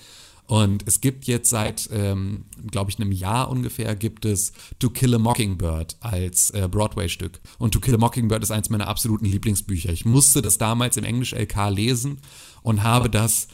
Und 0.52 0.86
es 0.86 1.00
gibt 1.00 1.28
jetzt 1.28 1.50
seit, 1.50 1.90
ähm, 1.94 2.44
glaube 2.70 2.92
ich, 2.92 3.00
einem 3.00 3.14
Jahr 3.14 3.50
ungefähr, 3.50 3.96
gibt 3.96 4.26
es 4.26 4.52
To 4.80 4.90
Kill 4.90 5.16
a 5.16 5.18
Mockingbird 5.18 5.96
als 6.02 6.50
äh, 6.50 6.68
Broadway-Stück. 6.70 7.40
Und 7.58 7.74
To 7.74 7.80
Kill 7.80 7.96
a 7.96 7.98
Mockingbird 7.98 8.44
ist 8.44 8.52
eins 8.52 8.70
meiner 8.70 8.90
absoluten 8.90 9.24
Lieblingsbücher. 9.24 9.94
Ich 9.94 10.04
musste 10.04 10.42
das 10.42 10.58
damals 10.58 10.98
im 10.98 11.06
Englisch-LK 11.06 11.70
lesen 11.70 12.18
und 12.64 12.84
habe 12.84 13.10
das, 13.10 13.48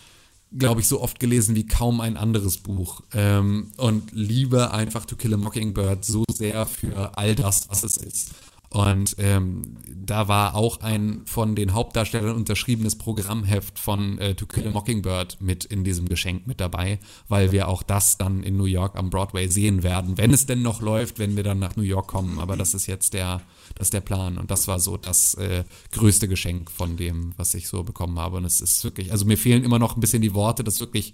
glaube 0.57 0.81
ich, 0.81 0.87
so 0.87 0.99
oft 0.99 1.19
gelesen 1.19 1.55
wie 1.55 1.67
kaum 1.67 2.01
ein 2.01 2.17
anderes 2.17 2.57
Buch. 2.57 3.03
Ähm, 3.13 3.73
und 3.77 4.11
liebe 4.13 4.71
einfach 4.71 5.05
To 5.05 5.15
Kill 5.15 5.35
a 5.35 5.37
Mockingbird 5.37 6.03
so 6.03 6.23
sehr 6.33 6.65
für 6.65 7.15
all 7.15 7.35
das, 7.35 7.69
was 7.69 7.83
es 7.83 7.97
ist. 7.97 8.31
Und 8.69 9.15
ähm, 9.17 9.77
da 9.95 10.27
war 10.27 10.55
auch 10.55 10.81
ein 10.81 11.21
von 11.25 11.55
den 11.55 11.73
Hauptdarstellern 11.73 12.35
unterschriebenes 12.35 12.97
Programmheft 12.97 13.79
von 13.79 14.17
äh, 14.19 14.35
To 14.35 14.45
Kill 14.45 14.67
a 14.67 14.71
Mockingbird 14.71 15.37
mit 15.39 15.63
in 15.63 15.85
diesem 15.85 16.09
Geschenk 16.09 16.47
mit 16.47 16.59
dabei, 16.59 16.99
weil 17.29 17.53
wir 17.53 17.69
auch 17.69 17.81
das 17.81 18.17
dann 18.17 18.43
in 18.43 18.57
New 18.57 18.65
York 18.65 18.97
am 18.97 19.09
Broadway 19.09 19.47
sehen 19.47 19.83
werden, 19.83 20.17
wenn 20.17 20.33
es 20.33 20.45
denn 20.45 20.61
noch 20.61 20.81
läuft, 20.81 21.17
wenn 21.17 21.37
wir 21.37 21.43
dann 21.43 21.59
nach 21.59 21.77
New 21.77 21.83
York 21.83 22.07
kommen. 22.07 22.39
Aber 22.39 22.57
das 22.57 22.73
ist 22.73 22.87
jetzt 22.87 23.13
der, 23.13 23.41
das 23.75 23.87
ist 23.87 23.93
der 23.93 24.01
Plan. 24.01 24.37
Und 24.37 24.51
das 24.51 24.67
war 24.67 24.81
so 24.81 24.97
das 24.97 25.35
äh, 25.35 25.63
größte 25.93 26.27
Geschenk 26.27 26.69
von 26.69 26.97
dem, 26.97 27.33
was 27.37 27.53
ich 27.53 27.69
so 27.69 27.83
bekommen 27.83 28.19
habe. 28.19 28.37
Und 28.37 28.45
es 28.45 28.59
ist 28.59 28.83
wirklich, 28.83 29.13
also 29.13 29.25
mir 29.25 29.37
fehlen 29.37 29.63
immer 29.63 29.79
noch 29.79 29.95
ein 29.95 30.01
bisschen 30.01 30.21
die 30.21 30.33
Worte, 30.33 30.65
das 30.65 30.81
wirklich 30.81 31.13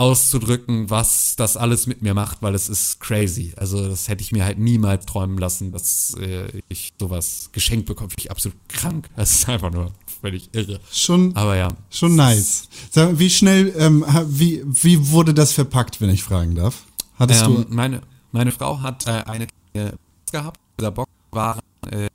auszudrücken, 0.00 0.88
was 0.88 1.36
das 1.36 1.58
alles 1.58 1.86
mit 1.86 2.00
mir 2.00 2.14
macht, 2.14 2.40
weil 2.40 2.54
es 2.54 2.70
ist 2.70 3.00
crazy. 3.00 3.52
Also 3.56 3.86
das 3.86 4.08
hätte 4.08 4.22
ich 4.22 4.32
mir 4.32 4.44
halt 4.44 4.58
niemals 4.58 5.04
träumen 5.04 5.36
lassen, 5.36 5.72
dass 5.72 6.14
äh, 6.18 6.62
ich 6.68 6.94
sowas 6.98 7.50
geschenkt 7.52 7.86
bekomme. 7.86 8.08
Finde 8.08 8.22
ich 8.22 8.30
absolut 8.30 8.56
krank. 8.68 9.08
Das 9.16 9.30
ist 9.32 9.48
einfach 9.48 9.70
nur 9.70 9.92
völlig 10.22 10.48
irre. 10.54 10.80
Schon, 10.90 11.36
Aber 11.36 11.56
ja. 11.56 11.68
schon 11.90 12.16
nice. 12.16 12.68
Sag, 12.90 13.18
wie 13.18 13.28
schnell, 13.28 13.74
ähm, 13.76 14.04
wie, 14.26 14.62
wie 14.64 15.10
wurde 15.10 15.34
das 15.34 15.52
verpackt, 15.52 16.00
wenn 16.00 16.08
ich 16.08 16.22
fragen 16.22 16.54
darf? 16.54 16.84
Hattest 17.18 17.44
Ähm, 17.44 17.66
du, 17.68 17.74
meine, 17.74 18.00
meine 18.32 18.52
Frau 18.52 18.80
hat 18.80 19.06
äh, 19.06 19.10
eine 19.10 19.46
kleine 19.72 19.90
Box 19.90 20.32
gehabt. 20.32 20.56
In 20.56 20.74
dieser 20.80 20.90
Box 20.92 21.10
waren, 21.32 21.60
äh, 21.90 22.08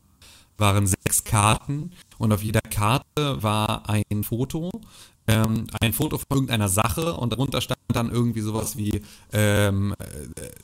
waren 0.57 0.87
sechs 0.87 1.23
Karten 1.23 1.91
und 2.17 2.33
auf 2.33 2.41
jeder 2.41 2.61
Karte 2.61 3.43
war 3.43 3.87
ein 3.87 4.23
Foto 4.23 4.71
ähm, 5.27 5.67
ein 5.81 5.93
Foto 5.93 6.17
von 6.17 6.25
irgendeiner 6.31 6.69
Sache 6.69 7.13
und 7.15 7.31
darunter 7.31 7.61
stand 7.61 7.79
dann 7.87 8.11
irgendwie 8.11 8.41
sowas 8.41 8.77
wie 8.77 9.01
ähm, 9.31 9.95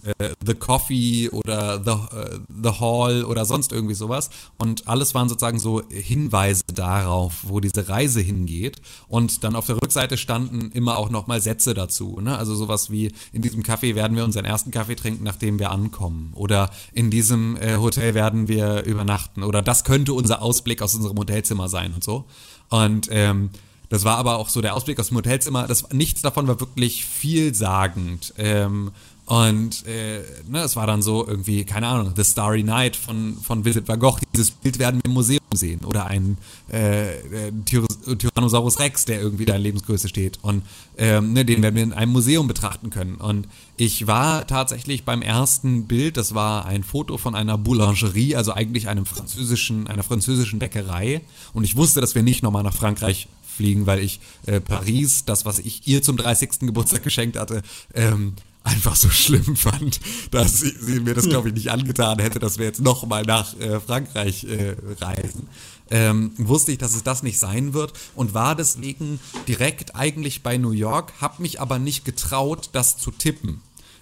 äh, 0.03 0.25
äh, 0.25 0.36
The 0.46 0.53
Coffee 0.53 1.30
oder 1.30 1.82
The, 1.84 2.15
äh, 2.15 2.39
The 2.63 2.80
Hall 2.80 3.24
oder 3.24 3.46
sonst 3.46 3.72
irgendwie 3.72 3.94
sowas. 3.94 4.30
Und 4.58 4.88
alles 4.88 5.15
waren 5.15 5.30
sozusagen 5.30 5.60
so 5.60 5.82
Hinweise 5.89 6.63
darauf, 6.74 7.39
wo 7.44 7.60
diese 7.60 7.89
Reise 7.89 8.22
hingeht. 8.22 8.82
Und 9.08 9.44
dann 9.44 9.56
auf 9.56 9.65
der 9.65 9.82
Rückseite 9.82 10.18
standen 10.18 10.72
immer 10.72 10.98
auch 10.98 11.10
nochmal 11.10 11.41
Sätze 11.41 11.74
dazu. 11.74 12.20
Ne? 12.22 12.38
Also 12.38 12.56
sowas 12.56 12.91
wie, 12.91 13.12
in 13.32 13.41
diesem 13.41 13.63
Café 13.63 13.96
werden 13.96 14.18
wir 14.18 14.24
unseren 14.24 14.46
ersten 14.46 14.72
Kaffee 14.72 14.96
trinken, 14.96 15.24
nachdem 15.24 15.60
wir 15.60 15.72
ankommen. 15.72 16.34
Oder 16.36 16.70
in 16.94 17.10
diesem 17.10 17.56
äh, 17.58 17.77
Hotel 17.77 18.13
werden 18.13 18.48
wir 18.48 18.84
übernachten. 18.84 19.44
Oder 19.44 19.62
das 19.62 19.84
könnte 19.84 20.13
unser 20.13 20.41
Ausblick 20.41 20.82
aus 20.82 20.96
unserem 20.96 21.18
Hotelzimmer 21.18 21.70
sein 21.70 21.94
und 21.94 22.03
so. 22.03 22.25
Und 22.70 23.08
ähm, 23.12 23.50
das 23.91 24.05
war 24.05 24.17
aber 24.17 24.38
auch 24.38 24.48
so 24.48 24.62
der 24.62 24.74
Ausblick 24.74 25.00
aus 25.01 25.10
dem 25.10 25.17
Hotelzimmer. 25.17 25.67
Das, 25.67 25.89
nichts 25.91 26.21
davon 26.21 26.48
war 26.48 26.62
wirklich 26.62 27.05
vielsagend. 27.05 28.33
Ähm, 28.38 28.91
und 29.25 29.86
äh, 29.86 30.24
ne, 30.50 30.60
es 30.60 30.77
war 30.77 30.88
dann 30.88 31.01
so 31.01 31.27
irgendwie, 31.27 31.65
keine 31.65 31.88
Ahnung, 31.88 32.13
The 32.15 32.24
Starry 32.24 32.63
Night 32.63 32.95
von, 32.95 33.38
von 33.41 33.65
Vincent 33.65 33.89
van 33.89 34.00
Gogh. 34.00 34.17
Dieses 34.33 34.51
Bild 34.51 34.79
werden 34.79 35.01
wir 35.03 35.10
im 35.10 35.13
Museum 35.13 35.41
sehen. 35.53 35.81
Oder 35.83 36.05
ein 36.05 36.38
äh, 36.71 37.17
äh 37.17 37.51
Tyrannosaurus 37.65 38.79
Rex, 38.79 39.03
der 39.03 39.19
irgendwie 39.19 39.43
da 39.43 39.55
in 39.55 39.62
Lebensgröße 39.62 40.07
steht. 40.07 40.39
Und 40.41 40.63
ähm, 40.98 41.33
ne, 41.33 41.43
den 41.43 41.62
werden 41.62 41.75
wir 41.75 41.83
in 41.83 41.91
einem 41.91 42.13
Museum 42.13 42.48
betrachten 42.48 42.91
können. 42.91 43.15
Und 43.15 43.50
ich 43.75 44.07
war 44.07 44.48
tatsächlich 44.48 45.03
beim 45.03 45.21
ersten 45.21 45.86
Bild, 45.86 46.15
das 46.15 46.33
war 46.33 46.65
ein 46.65 46.83
Foto 46.83 47.17
von 47.17 47.36
einer 47.36 47.57
Boulangerie, 47.57 48.38
also 48.38 48.53
eigentlich 48.53 48.88
einem 48.88 49.05
französischen, 49.05 49.88
einer 49.88 50.03
französischen 50.03 50.60
Bäckerei. 50.60 51.21
Und 51.53 51.65
ich 51.65 51.75
wusste, 51.75 52.00
dass 52.00 52.15
wir 52.15 52.24
nicht 52.24 52.41
nochmal 52.41 52.63
nach 52.63 52.75
Frankreich 52.75 53.27
fliegen, 53.62 53.86
weil 53.86 54.00
ich 54.00 54.20
äh, 54.48 54.60
Paris, 54.60 55.24
das, 55.25 55.46
was 55.46 55.60
ich 55.60 55.88
ihr 55.88 56.01
zum 56.01 56.18
30. 56.18 56.62
Geburtstag 56.62 57.03
geschenkt 57.03 57.38
hatte, 57.38 57.62
ähm, 57.94 58.34
einfach 58.63 58.96
so 58.96 59.10
schlimm 59.10 59.56
fand, 59.56 60.00
dass 60.32 60.62
sie, 60.62 60.74
sie 60.80 61.00
mir 61.00 61.13
das, 61.13 61.30
glaube 61.30 61.50
ich, 61.50 61.53
nicht 61.53 61.70
angetan 61.70 62.18
hätte, 62.18 62.39
dass 62.39 62.58
wir 62.58 62.65
jetzt 62.65 62.82
nochmal 62.82 63.24
nach 63.24 63.58
äh, 63.60 63.80
Frankreich 63.80 64.46
äh, 64.46 64.75
reisen. 65.00 65.48
Ähm, 65.91 66.32
wusste 66.38 66.72
ich, 66.72 66.80
dass 66.80 66.96
es 66.96 67.03
das 67.03 67.22
nicht 67.22 67.38
sein 67.38 67.75
wird 67.75 67.94
und 68.15 68.34
war 68.34 68.56
deswegen 68.56 69.20
direkt 69.48 69.96
eigentlich 69.96 70.41
bei 70.41 70.58
New 70.58 70.72
York, 70.72 71.13
habe 71.22 71.41
mich 71.41 71.62
aber 71.62 71.77
nicht 71.77 72.03
getraut, 72.03 72.70
das 72.72 72.98
zu 72.98 73.12
tippen, 73.12 73.62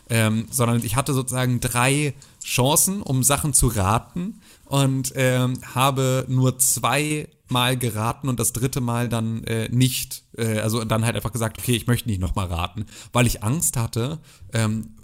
ähm, 0.09 0.47
sondern 0.51 0.85
ich 0.85 0.95
hatte 0.95 1.13
sozusagen 1.13 1.59
drei 1.59 2.13
Chancen, 2.45 3.01
um 3.01 3.23
Sachen 3.23 3.53
zu 3.53 3.67
raten 3.67 4.39
und 4.65 5.11
ähm, 5.15 5.59
habe 5.73 6.25
nur 6.29 6.59
zwei 6.59 7.27
Mal 7.51 7.77
geraten 7.77 8.29
und 8.29 8.39
das 8.39 8.53
dritte 8.53 8.81
Mal 8.81 9.09
dann 9.09 9.43
äh, 9.43 9.69
nicht. 9.69 10.23
Äh, 10.37 10.59
also 10.59 10.83
dann 10.83 11.05
halt 11.05 11.15
einfach 11.15 11.31
gesagt, 11.31 11.57
okay, 11.57 11.75
ich 11.75 11.87
möchte 11.87 12.09
nicht 12.09 12.21
nochmal 12.21 12.47
raten, 12.47 12.85
weil 13.13 13.27
ich 13.27 13.43
Angst 13.43 13.77
hatte, 13.77 14.19
ähm, 14.53 14.95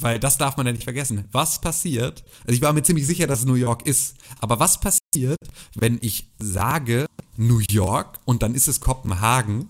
weil 0.00 0.18
das 0.18 0.38
darf 0.38 0.56
man 0.56 0.66
ja 0.66 0.72
nicht 0.72 0.84
vergessen. 0.84 1.24
Was 1.32 1.60
passiert? 1.60 2.24
Also 2.44 2.54
ich 2.54 2.62
war 2.62 2.72
mir 2.72 2.82
ziemlich 2.82 3.06
sicher, 3.06 3.26
dass 3.26 3.40
es 3.40 3.44
New 3.44 3.54
York 3.54 3.86
ist. 3.86 4.16
Aber 4.40 4.58
was 4.60 4.80
passiert, 4.80 5.38
wenn 5.74 5.98
ich 6.00 6.30
sage 6.38 7.06
New 7.36 7.60
York 7.70 8.18
und 8.24 8.42
dann 8.42 8.54
ist 8.54 8.68
es 8.68 8.80
Kopenhagen 8.80 9.68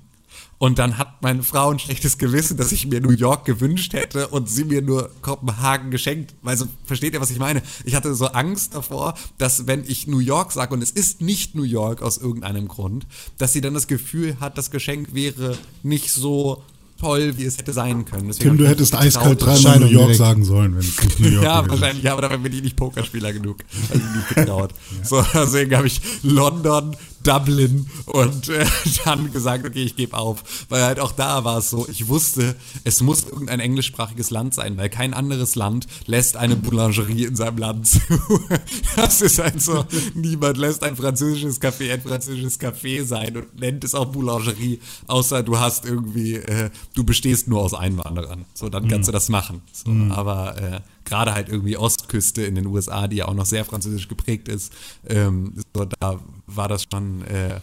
und 0.58 0.78
dann 0.78 0.98
hat 0.98 1.22
meine 1.22 1.42
Frau 1.42 1.70
ein 1.70 1.78
schlechtes 1.78 2.18
Gewissen, 2.18 2.56
dass 2.56 2.72
ich 2.72 2.86
mir 2.86 3.00
New 3.00 3.12
York 3.12 3.44
gewünscht 3.44 3.92
hätte 3.92 4.28
und 4.28 4.48
sie 4.48 4.64
mir 4.64 4.82
nur 4.82 5.10
Kopenhagen 5.22 5.90
geschenkt. 5.90 6.34
Also 6.44 6.66
versteht 6.84 7.14
ihr, 7.14 7.20
was 7.20 7.30
ich 7.30 7.38
meine? 7.38 7.62
Ich 7.84 7.94
hatte 7.94 8.14
so 8.14 8.26
Angst 8.26 8.74
davor, 8.74 9.14
dass 9.38 9.66
wenn 9.66 9.84
ich 9.86 10.06
New 10.08 10.18
York 10.18 10.52
sage 10.52 10.74
und 10.74 10.82
es 10.82 10.90
ist 10.90 11.20
nicht 11.20 11.54
New 11.54 11.62
York 11.62 12.02
aus 12.02 12.18
irgendeinem 12.18 12.66
Grund, 12.68 13.06
dass 13.38 13.52
sie 13.52 13.60
dann 13.60 13.74
das 13.74 13.86
Gefühl 13.86 14.36
hat, 14.40 14.58
das 14.58 14.70
Geschenk 14.70 15.14
wäre 15.14 15.56
nicht 15.82 16.10
so 16.10 16.62
toll, 17.00 17.34
wie 17.36 17.44
es 17.44 17.58
hätte 17.58 17.72
sein 17.72 18.04
können. 18.04 18.26
Deswegen 18.28 18.50
Tim, 18.50 18.58
du 18.58 18.68
hättest 18.68 18.94
eiskalt 18.94 19.40
dreimal 19.40 19.78
New 19.78 19.86
York 19.86 20.06
direkt. 20.06 20.18
sagen 20.18 20.44
sollen, 20.44 20.72
wenn 20.72 20.80
es 20.80 21.02
nicht 21.02 21.20
New 21.20 21.28
York 21.28 21.44
Ja, 21.44 21.68
wahrscheinlich, 21.68 22.02
ja, 22.02 22.12
aber 22.12 22.22
dafür 22.22 22.38
bin 22.38 22.52
ich 22.52 22.62
nicht 22.62 22.76
Pokerspieler 22.76 23.32
genug. 23.32 23.58
Also 23.90 24.04
nicht 24.04 24.28
getraut. 24.34 24.74
ja. 24.98 25.04
So, 25.04 25.24
deswegen 25.34 25.76
habe 25.76 25.86
ich 25.86 26.00
London, 26.22 26.96
Dublin 27.22 27.86
und 28.06 28.48
äh, 28.48 28.64
dann 29.04 29.32
gesagt, 29.32 29.66
okay, 29.66 29.82
ich 29.84 29.96
gebe 29.96 30.16
auf. 30.16 30.66
Weil 30.68 30.82
halt 30.82 31.00
auch 31.00 31.12
da 31.12 31.44
war 31.44 31.58
es 31.58 31.70
so, 31.70 31.86
ich 31.88 32.08
wusste, 32.08 32.56
es 32.84 33.00
muss 33.02 33.24
irgendein 33.24 33.60
englischsprachiges 33.60 34.30
Land 34.30 34.54
sein, 34.54 34.76
weil 34.76 34.88
kein 34.88 35.14
anderes 35.14 35.54
Land 35.54 35.86
lässt 36.06 36.36
eine 36.36 36.56
Boulangerie 36.56 37.24
in 37.24 37.36
seinem 37.36 37.58
Land 37.58 37.86
zu. 37.86 38.00
das 38.96 39.20
ist 39.20 39.38
halt 39.38 39.60
so, 39.60 39.84
niemand 40.14 40.56
lässt 40.56 40.82
ein 40.82 40.96
französisches 40.96 41.60
Café 41.60 41.92
ein 41.92 42.02
französisches 42.02 42.60
Café 42.60 43.04
sein 43.04 43.36
und 43.36 43.60
nennt 43.60 43.84
es 43.84 43.94
auch 43.94 44.06
Boulangerie, 44.06 44.80
außer 45.06 45.42
du 45.42 45.58
hast 45.58 45.84
irgendwie, 45.84 46.36
äh, 46.36 46.70
du 46.94 47.04
bestehst 47.04 47.48
nur 47.48 47.62
aus 47.62 47.74
Einwanderern. 47.74 48.44
So, 48.54 48.68
dann 48.68 48.88
kannst 48.88 49.08
mhm. 49.08 49.12
du 49.12 49.12
das 49.12 49.28
machen. 49.28 49.62
So, 49.72 49.90
mhm. 49.90 50.12
Aber 50.12 50.56
äh, 50.58 50.80
gerade 51.08 51.34
halt 51.34 51.48
irgendwie 51.48 51.76
Ostküste 51.76 52.42
in 52.42 52.54
den 52.54 52.66
USA, 52.66 53.08
die 53.08 53.16
ja 53.16 53.28
auch 53.28 53.34
noch 53.34 53.46
sehr 53.46 53.64
französisch 53.64 54.08
geprägt 54.08 54.48
ist, 54.48 54.72
ähm, 55.08 55.54
so, 55.74 55.84
da 55.84 56.20
war 56.46 56.68
das 56.68 56.84
schon, 56.92 57.22
äh, 57.22 57.60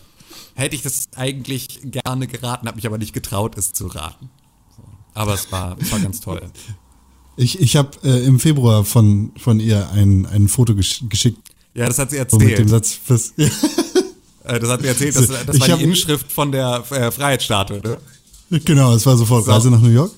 hätte 0.55 0.75
ich 0.75 0.81
das 0.81 1.07
eigentlich 1.15 1.79
gerne 1.83 2.27
geraten, 2.27 2.67
habe 2.67 2.75
mich 2.75 2.85
aber 2.85 2.97
nicht 2.97 3.13
getraut, 3.13 3.57
es 3.57 3.73
zu 3.73 3.87
raten. 3.87 4.29
So. 4.75 4.83
Aber 5.13 5.33
es 5.33 5.51
war, 5.51 5.77
war 5.91 5.99
ganz 5.99 6.19
toll. 6.19 6.41
Ich, 7.37 7.59
ich 7.59 7.75
habe 7.75 7.91
äh, 8.03 8.25
im 8.25 8.39
Februar 8.39 8.85
von, 8.85 9.31
von 9.37 9.59
ihr 9.59 9.89
ein, 9.91 10.25
ein 10.25 10.47
Foto 10.47 10.73
gesch 10.75 11.03
geschickt. 11.09 11.39
Ja, 11.73 11.85
das 11.87 11.99
hat 11.99 12.09
sie 12.09 12.17
erzählt. 12.17 12.43
mit 12.43 12.57
dem 12.57 12.69
Satz 12.69 12.93
fürs, 12.93 13.31
äh, 13.37 14.59
das 14.59 14.69
hat 14.69 14.81
sie 14.81 14.87
erzählt, 14.87 15.15
das, 15.15 15.27
das 15.27 15.59
war 15.59 15.77
die 15.77 15.83
Inschrift 15.83 16.31
von 16.31 16.51
der 16.51 16.83
äh, 16.89 17.11
Freiheitsstatue, 17.11 17.81
ne? 17.81 17.97
Genau, 18.63 18.93
es 18.93 19.05
war 19.05 19.17
sofort 19.17 19.45
so. 19.45 19.51
Reise 19.51 19.71
nach 19.71 19.81
New 19.81 19.89
York. 19.89 20.11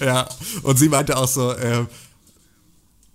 ja, 0.00 0.28
und 0.62 0.78
sie 0.78 0.88
meinte 0.88 1.16
auch 1.16 1.28
so, 1.28 1.52
äh, 1.52 1.84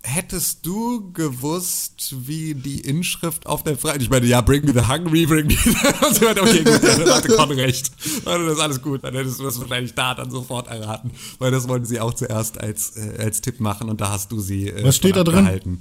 Hättest 0.04 0.66
du 0.66 1.12
gewusst, 1.12 2.16
wie 2.26 2.54
die 2.54 2.80
Inschrift 2.80 3.46
auf 3.46 3.62
der 3.62 3.78
Freiheit? 3.78 4.02
Ich 4.02 4.10
meine, 4.10 4.26
ja, 4.26 4.40
bring 4.40 4.64
me 4.64 4.72
the 4.72 4.88
hungry, 4.88 5.26
bring 5.26 5.46
me 5.46 5.54
the. 5.54 5.70
Okay, 6.42 6.64
gut, 6.64 6.82
dann 6.82 7.14
hatte 7.14 7.28
Con 7.28 7.50
recht. 7.52 7.92
Dann 8.24 8.48
ist 8.48 8.58
alles 8.58 8.82
gut. 8.82 9.04
Dann 9.04 9.14
hättest 9.14 9.38
du 9.38 9.44
das 9.44 9.60
wahrscheinlich 9.60 9.94
da 9.94 10.14
dann 10.14 10.30
sofort 10.30 10.66
erraten. 10.66 11.12
Weil 11.38 11.52
das 11.52 11.68
wollten 11.68 11.86
sie 11.86 12.00
auch 12.00 12.14
zuerst 12.14 12.60
als, 12.60 12.96
äh, 12.96 13.22
als 13.22 13.42
Tipp 13.42 13.60
machen 13.60 13.88
und 13.88 14.00
da 14.00 14.10
hast 14.10 14.32
du 14.32 14.40
sie. 14.40 14.70
Äh, 14.70 14.82
Was 14.82 14.96
steht 14.96 15.14
da 15.14 15.22
drin? 15.22 15.80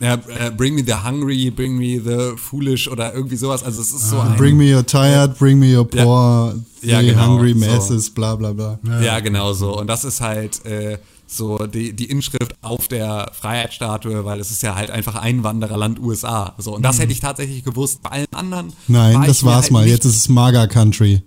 Ja, 0.00 0.14
äh, 0.14 0.52
bring 0.56 0.76
me 0.76 0.84
the 0.86 0.94
hungry, 0.94 1.50
bring 1.50 1.76
me 1.76 2.00
the 2.00 2.36
foolish 2.36 2.88
oder 2.88 3.12
irgendwie 3.12 3.36
sowas. 3.36 3.64
Also 3.64 3.80
es 3.80 3.90
ist 3.90 4.10
so 4.10 4.18
ah, 4.18 4.30
ein, 4.30 4.36
Bring 4.36 4.56
me 4.56 4.72
your 4.72 4.86
tired, 4.86 5.36
bring 5.36 5.58
me 5.58 5.76
your 5.76 5.88
poor, 5.88 6.54
ja, 6.82 7.00
ja 7.00 7.10
genau, 7.10 7.26
hungry 7.26 7.54
masses, 7.54 8.06
so. 8.06 8.12
bla 8.12 8.36
bla 8.36 8.52
bla. 8.52 8.78
Ja. 8.86 9.00
ja, 9.00 9.20
genau 9.20 9.52
so. 9.52 9.76
Und 9.76 9.88
das 9.88 10.04
ist 10.04 10.20
halt 10.20 10.64
äh, 10.64 10.98
so 11.30 11.66
die, 11.66 11.92
die 11.92 12.06
Inschrift 12.06 12.54
auf 12.62 12.88
der 12.88 13.30
Freiheitsstatue, 13.38 14.24
weil 14.24 14.40
es 14.40 14.50
ist 14.50 14.62
ja 14.62 14.74
halt 14.74 14.90
einfach 14.90 15.14
Einwandererland 15.14 16.00
USA. 16.00 16.54
So, 16.58 16.74
und 16.74 16.82
das 16.82 16.96
mhm. 16.96 17.00
hätte 17.02 17.12
ich 17.12 17.20
tatsächlich 17.20 17.64
gewusst. 17.64 18.02
Bei 18.02 18.10
allen 18.10 18.32
anderen. 18.32 18.72
Nein, 18.88 19.14
war 19.16 19.26
das 19.26 19.44
war's 19.44 19.64
halt 19.64 19.72
mal. 19.72 19.86
Jetzt 19.86 20.06
ist 20.06 20.16
es 20.16 20.28
Maga 20.28 20.66
Country. 20.66 21.22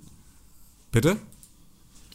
Bitte? 0.91 1.17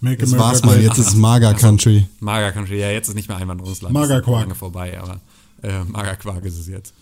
Make 0.00 0.18
das 0.18 0.36
war's 0.36 0.62
mal. 0.64 0.80
Jetzt 0.80 0.98
ist 0.98 1.08
es 1.08 1.14
Maga 1.14 1.54
Country. 1.54 2.06
Maga 2.20 2.52
Country, 2.52 2.80
ja, 2.80 2.90
jetzt 2.90 3.08
ist 3.08 3.14
nicht 3.14 3.28
mehr 3.28 3.38
Einwanderungsland. 3.38 3.94
Maga 3.94 4.20
Quark. 4.20 4.42
lange 4.42 4.54
vorbei, 4.54 5.00
aber 5.00 5.20
äh, 5.62 5.84
Maga 5.84 6.16
Quark 6.16 6.44
ist 6.44 6.58
es 6.58 6.66
jetzt. 6.66 6.92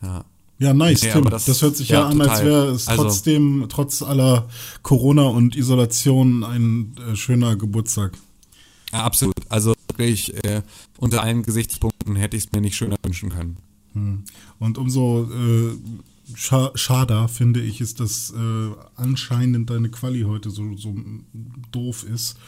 Ja. 0.00 0.24
Ja, 0.60 0.74
nice, 0.74 1.02
nee, 1.02 1.12
Tim. 1.12 1.24
Das, 1.30 1.44
das, 1.44 1.62
hört 1.62 1.76
sich 1.76 1.90
ja, 1.90 2.00
ja 2.00 2.06
an, 2.06 2.18
total. 2.18 2.30
als 2.30 2.44
wäre 2.44 2.66
es 2.70 2.88
also, 2.88 3.04
trotzdem, 3.04 3.66
trotz 3.68 4.02
aller 4.02 4.48
Corona 4.82 5.22
und 5.22 5.54
Isolation, 5.54 6.42
ein 6.42 6.96
äh, 7.12 7.14
schöner 7.14 7.54
Geburtstag. 7.54 8.12
Ja, 8.92 9.04
absolut. 9.04 9.36
Also 9.48 9.74
wirklich 9.98 10.32
äh, 10.44 10.62
unter 10.98 11.22
allen 11.22 11.42
Gesichtspunkten 11.42 12.16
hätte 12.16 12.36
ich 12.36 12.44
es 12.44 12.52
mir 12.52 12.60
nicht 12.60 12.76
schöner 12.76 12.96
wünschen 13.02 13.30
können. 13.30 13.56
Hm. 13.92 14.24
Und 14.58 14.78
umso 14.78 15.24
äh, 15.24 15.76
scha 16.34 16.70
schader 16.74 17.28
finde 17.28 17.60
ich, 17.60 17.80
ist, 17.80 18.00
dass 18.00 18.30
äh, 18.30 18.70
anscheinend 18.96 19.70
deine 19.70 19.90
Quali 19.90 20.22
heute 20.22 20.50
so, 20.50 20.76
so 20.76 20.94
doof 21.72 22.04
ist. 22.04 22.38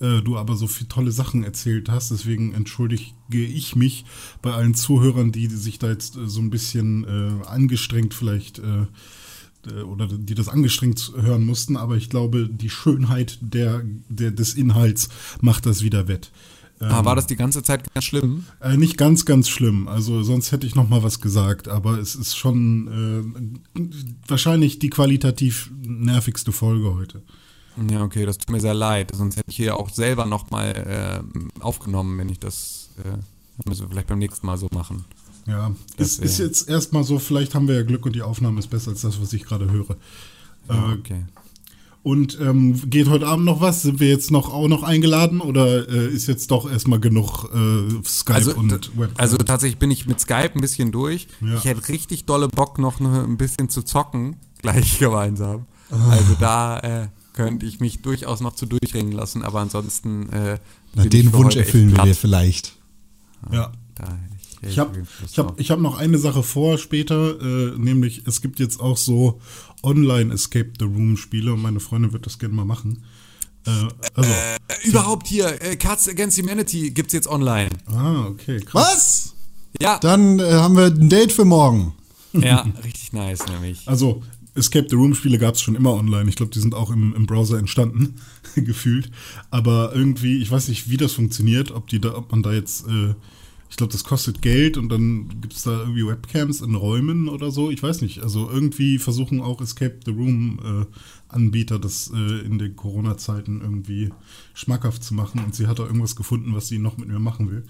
Äh, 0.00 0.22
du 0.22 0.36
aber 0.36 0.56
so 0.56 0.66
viele 0.66 0.88
tolle 0.88 1.12
Sachen 1.12 1.44
erzählt 1.44 1.88
hast. 1.88 2.10
Deswegen 2.10 2.52
entschuldige 2.52 3.04
ich 3.30 3.76
mich 3.76 4.04
bei 4.42 4.52
allen 4.52 4.74
Zuhörern, 4.74 5.32
die 5.32 5.46
sich 5.48 5.78
da 5.78 5.88
jetzt 5.88 6.16
äh, 6.16 6.28
so 6.28 6.40
ein 6.40 6.50
bisschen 6.50 7.04
äh, 7.04 7.46
angestrengt 7.46 8.14
vielleicht 8.14 8.60
oder 9.86 10.06
die 10.06 10.34
das 10.34 10.48
angestrengt 10.48 11.12
hören 11.20 11.44
mussten, 11.44 11.76
aber 11.76 11.96
ich 11.96 12.08
glaube, 12.08 12.48
die 12.48 12.70
Schönheit 12.70 13.38
der, 13.42 13.82
der, 14.08 14.30
des 14.30 14.54
Inhalts 14.54 15.10
macht 15.40 15.66
das 15.66 15.82
wieder 15.82 16.08
wett. 16.08 16.30
Ah, 16.80 17.04
war 17.04 17.16
das 17.16 17.26
die 17.26 17.36
ganze 17.36 17.62
Zeit 17.62 17.92
ganz 17.92 18.04
schlimm? 18.04 18.44
Äh, 18.60 18.76
nicht 18.76 18.96
ganz, 18.96 19.24
ganz 19.24 19.48
schlimm. 19.48 19.88
Also 19.88 20.22
sonst 20.22 20.52
hätte 20.52 20.66
ich 20.66 20.74
noch 20.74 20.88
mal 20.88 21.02
was 21.02 21.20
gesagt. 21.20 21.68
Aber 21.68 21.98
es 21.98 22.14
ist 22.14 22.36
schon 22.36 23.60
äh, 23.74 23.82
wahrscheinlich 24.26 24.78
die 24.78 24.90
qualitativ 24.90 25.70
nervigste 25.82 26.52
Folge 26.52 26.94
heute. 26.94 27.22
Ja, 27.90 28.02
okay, 28.02 28.26
das 28.26 28.38
tut 28.38 28.50
mir 28.50 28.60
sehr 28.60 28.74
leid. 28.74 29.12
Sonst 29.14 29.36
hätte 29.36 29.50
ich 29.50 29.56
hier 29.56 29.78
auch 29.78 29.90
selber 29.90 30.26
noch 30.26 30.50
mal 30.50 31.24
äh, 31.26 31.62
aufgenommen, 31.62 32.18
wenn 32.18 32.28
ich 32.28 32.38
das 32.38 32.90
äh, 33.04 33.18
müssen 33.66 33.82
wir 33.82 33.88
vielleicht 33.88 34.08
beim 34.08 34.18
nächsten 34.18 34.46
Mal 34.46 34.58
so 34.58 34.68
machen. 34.72 35.04
Ja, 35.46 35.72
ist, 35.96 36.20
ist 36.20 36.38
jetzt 36.38 36.68
erstmal 36.68 37.04
so. 37.04 37.18
Vielleicht 37.18 37.54
haben 37.54 37.68
wir 37.68 37.76
ja 37.76 37.82
Glück 37.82 38.04
und 38.04 38.14
die 38.14 38.22
Aufnahme 38.22 38.58
ist 38.58 38.68
besser 38.68 38.90
als 38.90 39.00
das, 39.00 39.20
was 39.20 39.32
ich 39.32 39.44
gerade 39.44 39.70
höre. 39.70 39.96
Ja, 40.68 40.92
okay. 40.92 41.24
Und 42.08 42.38
ähm, 42.40 42.88
geht 42.88 43.08
heute 43.08 43.26
Abend 43.26 43.44
noch 43.44 43.60
was? 43.60 43.82
Sind 43.82 44.00
wir 44.00 44.08
jetzt 44.08 44.30
noch 44.30 44.52
auch 44.52 44.66
noch 44.68 44.82
eingeladen 44.82 45.40
oder 45.42 45.88
äh, 45.88 46.06
ist 46.08 46.26
jetzt 46.26 46.50
doch 46.50 46.70
erstmal 46.70 47.00
genug 47.00 47.44
äh, 47.54 48.02
Skype 48.08 48.34
Also, 48.36 48.54
und 48.56 48.68
t- 48.80 48.90
Web? 48.98 49.10
also 49.18 49.36
tatsächlich 49.36 49.78
bin 49.78 49.90
ich 49.90 50.06
mit 50.06 50.18
Skype 50.18 50.52
ein 50.54 50.60
bisschen 50.60 50.90
durch. 50.90 51.28
Ja. 51.40 51.54
Ich 51.56 51.64
hätte 51.64 51.86
richtig 51.88 52.24
dolle 52.24 52.48
Bock, 52.48 52.78
noch 52.78 52.98
ne- 53.00 53.24
ein 53.24 53.36
bisschen 53.36 53.68
zu 53.68 53.82
zocken, 53.82 54.36
gleich 54.62 54.98
gemeinsam. 54.98 55.66
Also 55.90 56.34
da 56.40 56.78
äh, 56.80 57.08
könnte 57.34 57.66
ich 57.66 57.78
mich 57.80 58.00
durchaus 58.02 58.40
noch 58.40 58.54
zu 58.54 58.66
durchringen 58.66 59.12
lassen, 59.12 59.42
aber 59.42 59.60
ansonsten 59.60 60.28
äh, 60.30 60.58
Na, 60.94 61.04
den 61.04 61.32
Wunsch 61.34 61.56
erfüllen 61.56 61.94
wir 61.96 62.14
vielleicht. 62.14 62.74
ja. 63.52 63.70
Da 63.96 64.04
ich, 64.62 64.78
habe 64.78 65.02
ich 65.26 65.38
hab, 65.38 65.58
ich 65.60 65.70
hab 65.70 65.80
noch 65.80 65.98
eine 65.98 66.18
Sache 66.18 66.42
vor 66.42 66.78
später, 66.78 67.40
äh, 67.40 67.78
nämlich 67.78 68.22
es 68.26 68.40
gibt 68.40 68.58
jetzt 68.58 68.80
auch 68.80 68.96
so 68.96 69.40
Online 69.82 70.32
Escape 70.34 70.72
the 70.78 70.84
Room 70.84 71.16
Spiele 71.16 71.52
und 71.52 71.62
meine 71.62 71.80
Freundin 71.80 72.12
wird 72.12 72.26
das 72.26 72.38
gerne 72.38 72.54
mal 72.54 72.64
machen. 72.64 73.04
Äh, 73.66 73.70
also, 74.14 74.30
Äh, 74.30 74.88
überhaupt 74.88 75.26
hier, 75.28 75.60
äh, 75.62 75.76
Cards 75.76 76.08
Against 76.08 76.38
Humanity 76.40 76.90
gibt's 76.90 77.12
jetzt 77.12 77.28
online. 77.28 77.70
ah, 77.86 78.26
okay, 78.26 78.60
krass. 78.60 78.84
Was? 78.84 79.34
Ja, 79.80 79.98
Dann 79.98 80.38
äh, 80.38 80.52
haben 80.52 80.76
wir 80.76 80.86
ein 80.86 81.08
Date 81.08 81.32
für 81.32 81.44
morgen. 81.44 81.94
ja, 82.32 82.66
richtig 82.84 83.12
nice 83.12 83.46
nämlich. 83.46 83.82
Also, 83.86 84.22
Escape 84.54 84.86
the 84.90 84.96
Room 84.96 85.14
Spiele 85.14 85.38
gab 85.38 85.54
es 85.54 85.60
schon 85.60 85.76
immer 85.76 85.92
online. 85.92 86.28
Ich 86.28 86.34
glaube, 86.34 86.50
die 86.52 86.58
sind 86.58 86.74
auch 86.74 86.90
im, 86.90 87.14
im 87.14 87.26
Browser 87.26 87.58
entstanden, 87.58 88.16
gefühlt. 88.56 89.10
Aber 89.50 89.92
irgendwie, 89.94 90.42
ich 90.42 90.50
weiß 90.50 90.66
nicht, 90.68 90.90
wie 90.90 90.96
das 90.96 91.12
funktioniert, 91.12 91.70
ob, 91.70 91.86
die 91.88 92.00
da, 92.00 92.16
ob 92.16 92.32
man 92.32 92.42
da 92.42 92.52
jetzt, 92.52 92.86
äh, 92.88 93.14
ich 93.70 93.76
glaube, 93.76 93.92
das 93.92 94.04
kostet 94.04 94.40
Geld 94.40 94.76
und 94.76 94.88
dann 94.88 95.28
gibt 95.40 95.54
es 95.54 95.62
da 95.62 95.78
irgendwie 95.80 96.06
Webcams 96.06 96.62
in 96.62 96.74
Räumen 96.74 97.28
oder 97.28 97.50
so. 97.50 97.70
Ich 97.70 97.82
weiß 97.82 98.00
nicht. 98.00 98.22
Also 98.22 98.48
irgendwie 98.50 98.98
versuchen 98.98 99.40
auch 99.40 99.60
Escape 99.60 100.00
the 100.04 100.10
Room 100.10 100.58
äh, 100.64 100.86
Anbieter 101.28 101.78
das 101.78 102.10
äh, 102.14 102.46
in 102.46 102.58
den 102.58 102.76
Corona-Zeiten 102.76 103.60
irgendwie 103.60 104.10
schmackhaft 104.54 105.04
zu 105.04 105.14
machen. 105.14 105.44
Und 105.44 105.54
sie 105.54 105.66
hat 105.66 105.78
da 105.78 105.84
irgendwas 105.84 106.16
gefunden, 106.16 106.54
was 106.54 106.68
sie 106.68 106.78
noch 106.78 106.96
mit 106.96 107.08
mir 107.08 107.18
machen 107.18 107.50
will. 107.50 107.64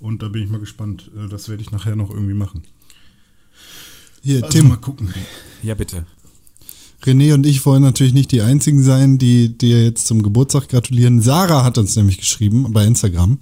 Und 0.00 0.22
da 0.22 0.28
bin 0.28 0.42
ich 0.42 0.50
mal 0.50 0.60
gespannt. 0.60 1.10
Äh, 1.16 1.28
das 1.28 1.48
werde 1.48 1.62
ich 1.62 1.70
nachher 1.70 1.94
noch 1.94 2.10
irgendwie 2.10 2.34
machen. 2.34 2.62
Hier, 4.22 4.42
Also 4.42 4.58
Tim, 4.58 4.68
mal 4.68 4.76
gucken. 4.76 5.14
Ja, 5.62 5.74
bitte. 5.74 6.06
René 7.04 7.34
und 7.34 7.46
ich 7.46 7.64
wollen 7.64 7.82
natürlich 7.82 8.14
nicht 8.14 8.32
die 8.32 8.42
einzigen 8.42 8.82
sein, 8.82 9.18
die 9.18 9.56
dir 9.56 9.84
jetzt 9.84 10.08
zum 10.08 10.22
Geburtstag 10.22 10.68
gratulieren. 10.68 11.22
Sarah 11.22 11.62
hat 11.62 11.78
uns 11.78 11.94
nämlich 11.94 12.18
geschrieben 12.18 12.72
bei 12.72 12.84
Instagram 12.84 13.38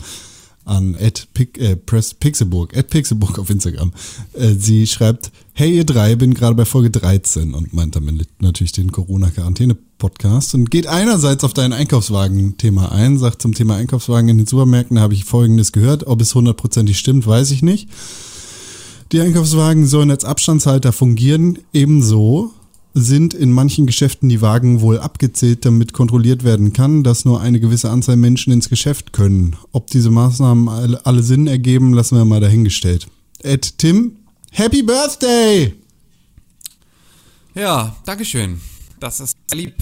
an 0.64 0.96
@pic, 1.34 1.58
äh, 1.58 1.76
Press 1.76 2.14
Pixelburg, 2.14 2.72
Pixelburg 2.90 3.38
auf 3.38 3.50
Instagram. 3.50 3.92
Äh, 4.32 4.54
sie 4.54 4.86
schreibt, 4.86 5.30
hey 5.52 5.76
ihr 5.76 5.84
drei, 5.84 6.16
bin 6.16 6.34
gerade 6.34 6.54
bei 6.54 6.64
Folge 6.64 6.90
13 6.90 7.54
und 7.54 7.72
meint 7.72 7.96
damit 7.96 8.28
natürlich 8.40 8.72
den 8.72 8.92
Corona-Quarantäne-Podcast 8.92 10.54
und 10.54 10.70
geht 10.70 10.86
einerseits 10.86 11.44
auf 11.44 11.54
dein 11.54 11.72
Einkaufswagen-Thema 11.72 12.92
ein, 12.92 13.18
sagt 13.18 13.42
zum 13.42 13.54
Thema 13.54 13.76
Einkaufswagen 13.76 14.28
in 14.28 14.38
den 14.38 14.46
Supermärkten 14.46 14.98
habe 14.98 15.14
ich 15.14 15.24
folgendes 15.24 15.72
gehört, 15.72 16.06
ob 16.06 16.20
es 16.20 16.34
hundertprozentig 16.34 16.98
stimmt, 16.98 17.26
weiß 17.26 17.50
ich 17.50 17.62
nicht. 17.62 17.88
Die 19.12 19.20
Einkaufswagen 19.20 19.86
sollen 19.86 20.10
als 20.10 20.24
Abstandshalter 20.24 20.92
fungieren. 20.92 21.58
Ebenso 21.72 22.52
sind 22.94 23.34
in 23.34 23.50
manchen 23.50 23.86
Geschäften 23.86 24.28
die 24.28 24.40
Wagen 24.40 24.80
wohl 24.80 25.00
abgezählt, 25.00 25.64
damit 25.64 25.92
kontrolliert 25.92 26.44
werden 26.44 26.72
kann, 26.72 27.02
dass 27.02 27.24
nur 27.24 27.40
eine 27.40 27.58
gewisse 27.58 27.90
Anzahl 27.90 28.16
Menschen 28.16 28.52
ins 28.52 28.68
Geschäft 28.68 29.12
können. 29.12 29.56
Ob 29.72 29.88
diese 29.88 30.10
Maßnahmen 30.10 30.68
alle, 30.68 31.22
Sinn 31.24 31.48
ergeben, 31.48 31.92
lassen 31.92 32.16
wir 32.16 32.24
mal 32.24 32.40
dahingestellt. 32.40 33.08
Ed 33.42 33.78
Tim, 33.78 34.16
Happy 34.52 34.82
Birthday! 34.82 35.74
Ja, 37.54 37.96
Dankeschön. 38.04 38.60
Das 39.00 39.18
ist 39.18 39.36
sehr 39.48 39.58
lieb. 39.58 39.74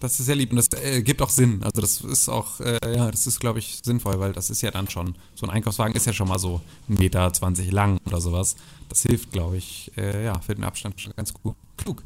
Das 0.00 0.18
ist 0.18 0.26
sehr 0.26 0.36
lieb 0.36 0.50
und 0.50 0.56
das 0.56 0.68
äh, 0.82 1.02
gibt 1.02 1.22
auch 1.22 1.30
Sinn. 1.30 1.62
Also 1.62 1.80
das 1.80 2.00
ist 2.00 2.28
auch, 2.28 2.60
äh, 2.60 2.78
ja, 2.94 3.10
das 3.10 3.26
ist, 3.26 3.40
glaube 3.40 3.58
ich, 3.58 3.80
sinnvoll, 3.82 4.18
weil 4.20 4.32
das 4.32 4.50
ist 4.50 4.60
ja 4.62 4.70
dann 4.70 4.88
schon, 4.88 5.14
so 5.34 5.46
ein 5.46 5.50
Einkaufswagen 5.50 5.94
ist 5.94 6.06
ja 6.06 6.12
schon 6.12 6.28
mal 6.28 6.38
so 6.38 6.60
1,20 6.90 6.98
Meter 6.98 7.32
20 7.32 7.70
lang 7.70 7.98
oder 8.06 8.20
sowas. 8.20 8.56
Das 8.88 9.02
hilft, 9.02 9.32
glaube 9.32 9.56
ich, 9.56 9.92
äh, 9.96 10.24
ja, 10.24 10.38
für 10.40 10.54
den 10.54 10.64
Abstand 10.64 11.00
schon 11.00 11.14
ganz 11.16 11.32
gut. 11.32 11.54
Klug. 11.76 12.02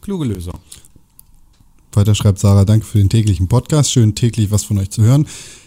Kluge 0.00 0.24
Lösung. 0.24 0.54
Weiter 1.92 2.14
schreibt 2.14 2.38
Sarah, 2.38 2.64
danke 2.64 2.86
für 2.86 2.98
den 2.98 3.08
täglichen 3.08 3.48
Podcast. 3.48 3.90
Schön 3.90 4.14
täglich 4.14 4.50
was 4.50 4.64
von 4.64 4.78
euch 4.78 4.90
zu 4.90 5.02
hören. 5.02 5.26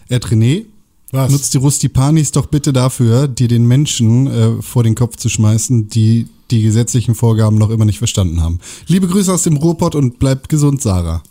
Ed 0.09 0.25
René, 0.25 0.65
Was? 1.11 1.31
nutzt 1.31 1.53
die 1.53 1.57
Rustipanis 1.57 2.31
doch 2.31 2.45
bitte 2.47 2.73
dafür, 2.73 3.27
dir 3.27 3.47
den 3.47 3.67
Menschen 3.67 4.27
äh, 4.27 4.61
vor 4.61 4.83
den 4.83 4.95
Kopf 4.95 5.17
zu 5.17 5.29
schmeißen, 5.29 5.89
die 5.89 6.27
die 6.49 6.61
gesetzlichen 6.61 7.15
Vorgaben 7.15 7.57
noch 7.57 7.69
immer 7.69 7.85
nicht 7.85 7.97
verstanden 7.97 8.41
haben. 8.41 8.59
Liebe 8.87 9.07
Grüße 9.07 9.33
aus 9.33 9.43
dem 9.43 9.57
Ruhrpott 9.57 9.95
und 9.95 10.19
bleibt 10.19 10.49
gesund, 10.49 10.81
Sarah. 10.81 11.23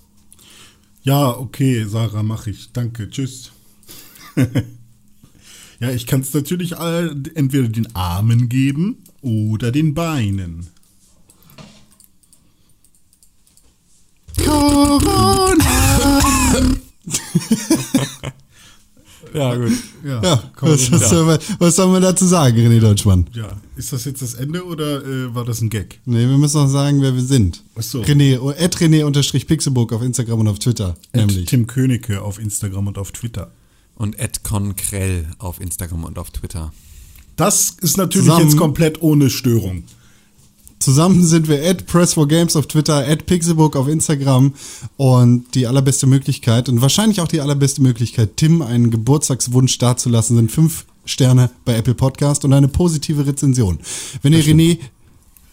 Ja, 1.03 1.37
okay, 1.37 1.85
Sarah, 1.89 2.23
mache 2.23 2.51
ich. 2.51 2.73
Danke, 2.73 3.11
tschüss. 3.11 3.51
ja, 5.81 5.91
ich 5.91 6.07
kann 6.07 6.21
es 6.21 6.33
natürlich 6.33 6.79
all, 6.79 7.17
entweder 7.35 7.69
den 7.69 7.95
Armen 7.95 8.49
geben 8.49 8.99
oder 9.21 9.73
den 9.73 9.95
Beinen. 9.95 10.69
Ja, 19.35 19.55
gut. 19.55 19.73
Ja, 20.05 20.43
komm, 20.57 20.71
was, 20.71 20.89
ja. 20.89 20.93
was, 20.93 21.09
soll 21.09 21.25
man, 21.25 21.39
was 21.59 21.77
soll 21.77 21.87
man 21.89 22.03
dazu 22.03 22.27
sagen, 22.27 22.57
René 22.59 22.81
Deutschmann? 22.81 23.27
ja, 23.33 23.57
ist 23.77 23.93
das 23.93 24.05
jetzt 24.05 24.21
das 24.21 24.35
Ende 24.35 24.65
oder 24.67 25.03
äh, 25.05 25.35
war 25.35 25.45
das 25.45 25.61
ein 25.63 25.71
Gag? 25.71 26.01
Nee, 26.05 26.29
wir 26.29 26.37
müssen 26.37 26.59
noch 26.61 26.69
sagen, 26.69 27.01
wer 27.01 27.15
wir 27.15 27.23
sind. 27.23 27.63
Ach 27.77 27.83
so. 27.83 28.03
René, 28.03 28.53
Ed 28.57 28.77
René 28.77 29.05
unterstrich 29.05 29.47
Pixelburg 29.47 29.93
auf 29.93 30.03
Instagram 30.03 30.41
und 30.41 30.49
auf 30.49 30.59
Twitter. 30.59 30.97
Nämlich. 31.15 31.47
Tim 31.47 31.67
Königke 31.67 32.21
auf 32.21 32.39
Instagram 32.39 32.89
und 32.89 32.99
auf 32.99 33.13
Twitter. 33.13 33.53
Und 33.95 34.19
Ed 34.19 34.43
Konkrell 34.43 35.27
auf 35.39 35.61
Instagram 35.61 36.05
und 36.05 36.19
auf 36.19 36.31
Twitter. 36.31 36.73
Das 37.37 37.71
ist 37.81 37.97
natürlich 37.97 38.27
Zusammen- 38.29 38.49
jetzt 38.49 38.59
komplett 38.59 39.01
ohne 39.03 39.31
Störung. 39.31 39.85
Zusammen 40.83 41.25
sind 41.25 41.47
wir 41.47 41.65
at 41.65 41.85
Press4Games 41.85 42.59
auf 42.59 42.67
Twitter, 42.67 43.07
at 43.07 43.27
Pixelbook 43.27 43.77
auf 43.77 43.87
Instagram 43.87 44.53
und 44.97 45.55
die 45.55 45.69
allerbeste 45.69 46.09
Möglichkeit 46.09 46.69
und 46.69 46.83
wahrscheinlich 46.83 47.21
auch 47.21 47.29
die 47.29 47.41
allerbeste 47.41 47.81
Möglichkeit, 47.83 48.37
Tim 48.37 48.63
einen 48.63 48.91
Geburtstagswunsch 48.91 49.79
dazulassen, 49.79 50.35
sind 50.35 50.51
fünf 50.51 50.85
Sterne 51.05 51.51
bei 51.65 51.77
Apple 51.77 51.95
Podcast 51.95 52.45
und 52.45 52.53
eine 52.53 52.67
positive 52.67 53.25
Rezension. 53.25 53.79
Wenn 54.23 54.33
ihr 54.33 54.43
René 54.43 54.79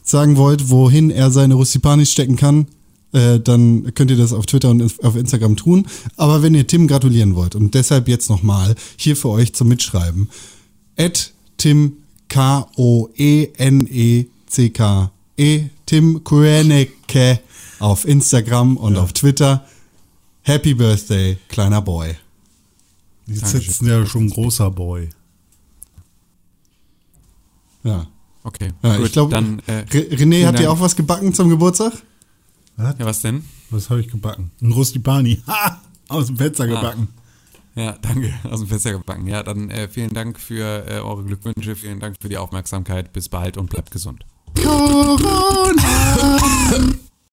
sagen 0.01 0.35
wollt, 0.35 0.71
wohin 0.71 1.11
er 1.11 1.29
seine 1.29 1.53
Rustipanis 1.53 2.11
stecken 2.11 2.35
kann, 2.35 2.65
äh, 3.11 3.39
dann 3.39 3.93
könnt 3.93 4.09
ihr 4.09 4.17
das 4.17 4.33
auf 4.33 4.47
Twitter 4.47 4.71
und 4.71 4.81
auf 5.03 5.15
Instagram 5.15 5.57
tun. 5.57 5.85
Aber 6.17 6.41
wenn 6.41 6.55
ihr 6.55 6.65
Tim 6.65 6.87
gratulieren 6.87 7.35
wollt 7.35 7.53
und 7.53 7.75
deshalb 7.75 8.07
jetzt 8.07 8.31
nochmal 8.31 8.73
hier 8.97 9.15
für 9.15 9.29
euch 9.29 9.53
zum 9.53 9.67
Mitschreiben, 9.67 10.27
at 10.97 11.33
Tim 11.57 11.97
K-O-E-N-E-C-K-E, 15.39 15.69
Tim 15.85 16.23
Kueneke 16.23 17.39
auf 17.79 18.05
Instagram 18.05 18.77
und 18.77 18.97
auf 18.97 19.13
Twitter. 19.13 19.65
Happy 20.41 20.73
Birthday, 20.73 21.37
kleiner 21.47 21.81
Boy. 21.81 22.15
Jetzt 23.25 23.47
sitzt 23.47 23.81
ja 23.81 24.05
schon 24.05 24.25
ein 24.25 24.29
großer 24.29 24.71
Boy. 24.71 25.09
Ja. 27.83 28.07
Okay, 28.43 28.71
ja 28.83 28.97
gut, 28.97 29.05
ich 29.07 29.11
glaube, 29.11 29.31
dann, 29.31 29.59
äh, 29.67 29.83
René, 29.89 30.39
ihr 30.39 30.51
Dank. 30.51 30.67
auch 30.67 30.79
was 30.79 30.95
gebacken 30.95 31.33
zum 31.33 31.49
Geburtstag? 31.49 31.93
Was, 32.77 32.95
Ja, 32.97 33.05
was 33.05 33.21
denn? 33.21 33.43
was 33.69 33.89
habe 33.89 34.01
ich 34.01 34.07
gebacken? 34.07 34.51
Ein 34.61 34.71
Rustipani. 34.71 35.41
Ha! 35.47 35.81
Aus 36.07 36.25
dem 36.27 36.37
Fenster 36.37 36.65
gebacken. 36.65 37.09
Ja, 37.75 37.95
danke, 38.01 38.33
aus 38.49 38.61
dem 38.61 38.67
Fenster 38.69 38.93
gebacken. 38.93 39.27
Ja, 39.27 39.43
dann 39.43 39.69
äh, 39.69 39.87
vielen 39.87 40.13
Dank 40.13 40.39
für 40.39 40.87
äh, 40.87 40.99
eure 40.99 41.23
Glückwünsche, 41.23 41.75
vielen 41.75 41.99
Dank 41.99 42.15
für 42.19 42.29
die 42.29 42.37
Aufmerksamkeit. 42.37 43.13
Bis 43.13 43.29
bald 43.29 43.57
und 43.57 43.69
bleibt 43.69 43.91
gesund. 43.91 44.25
Corona. 44.63 45.79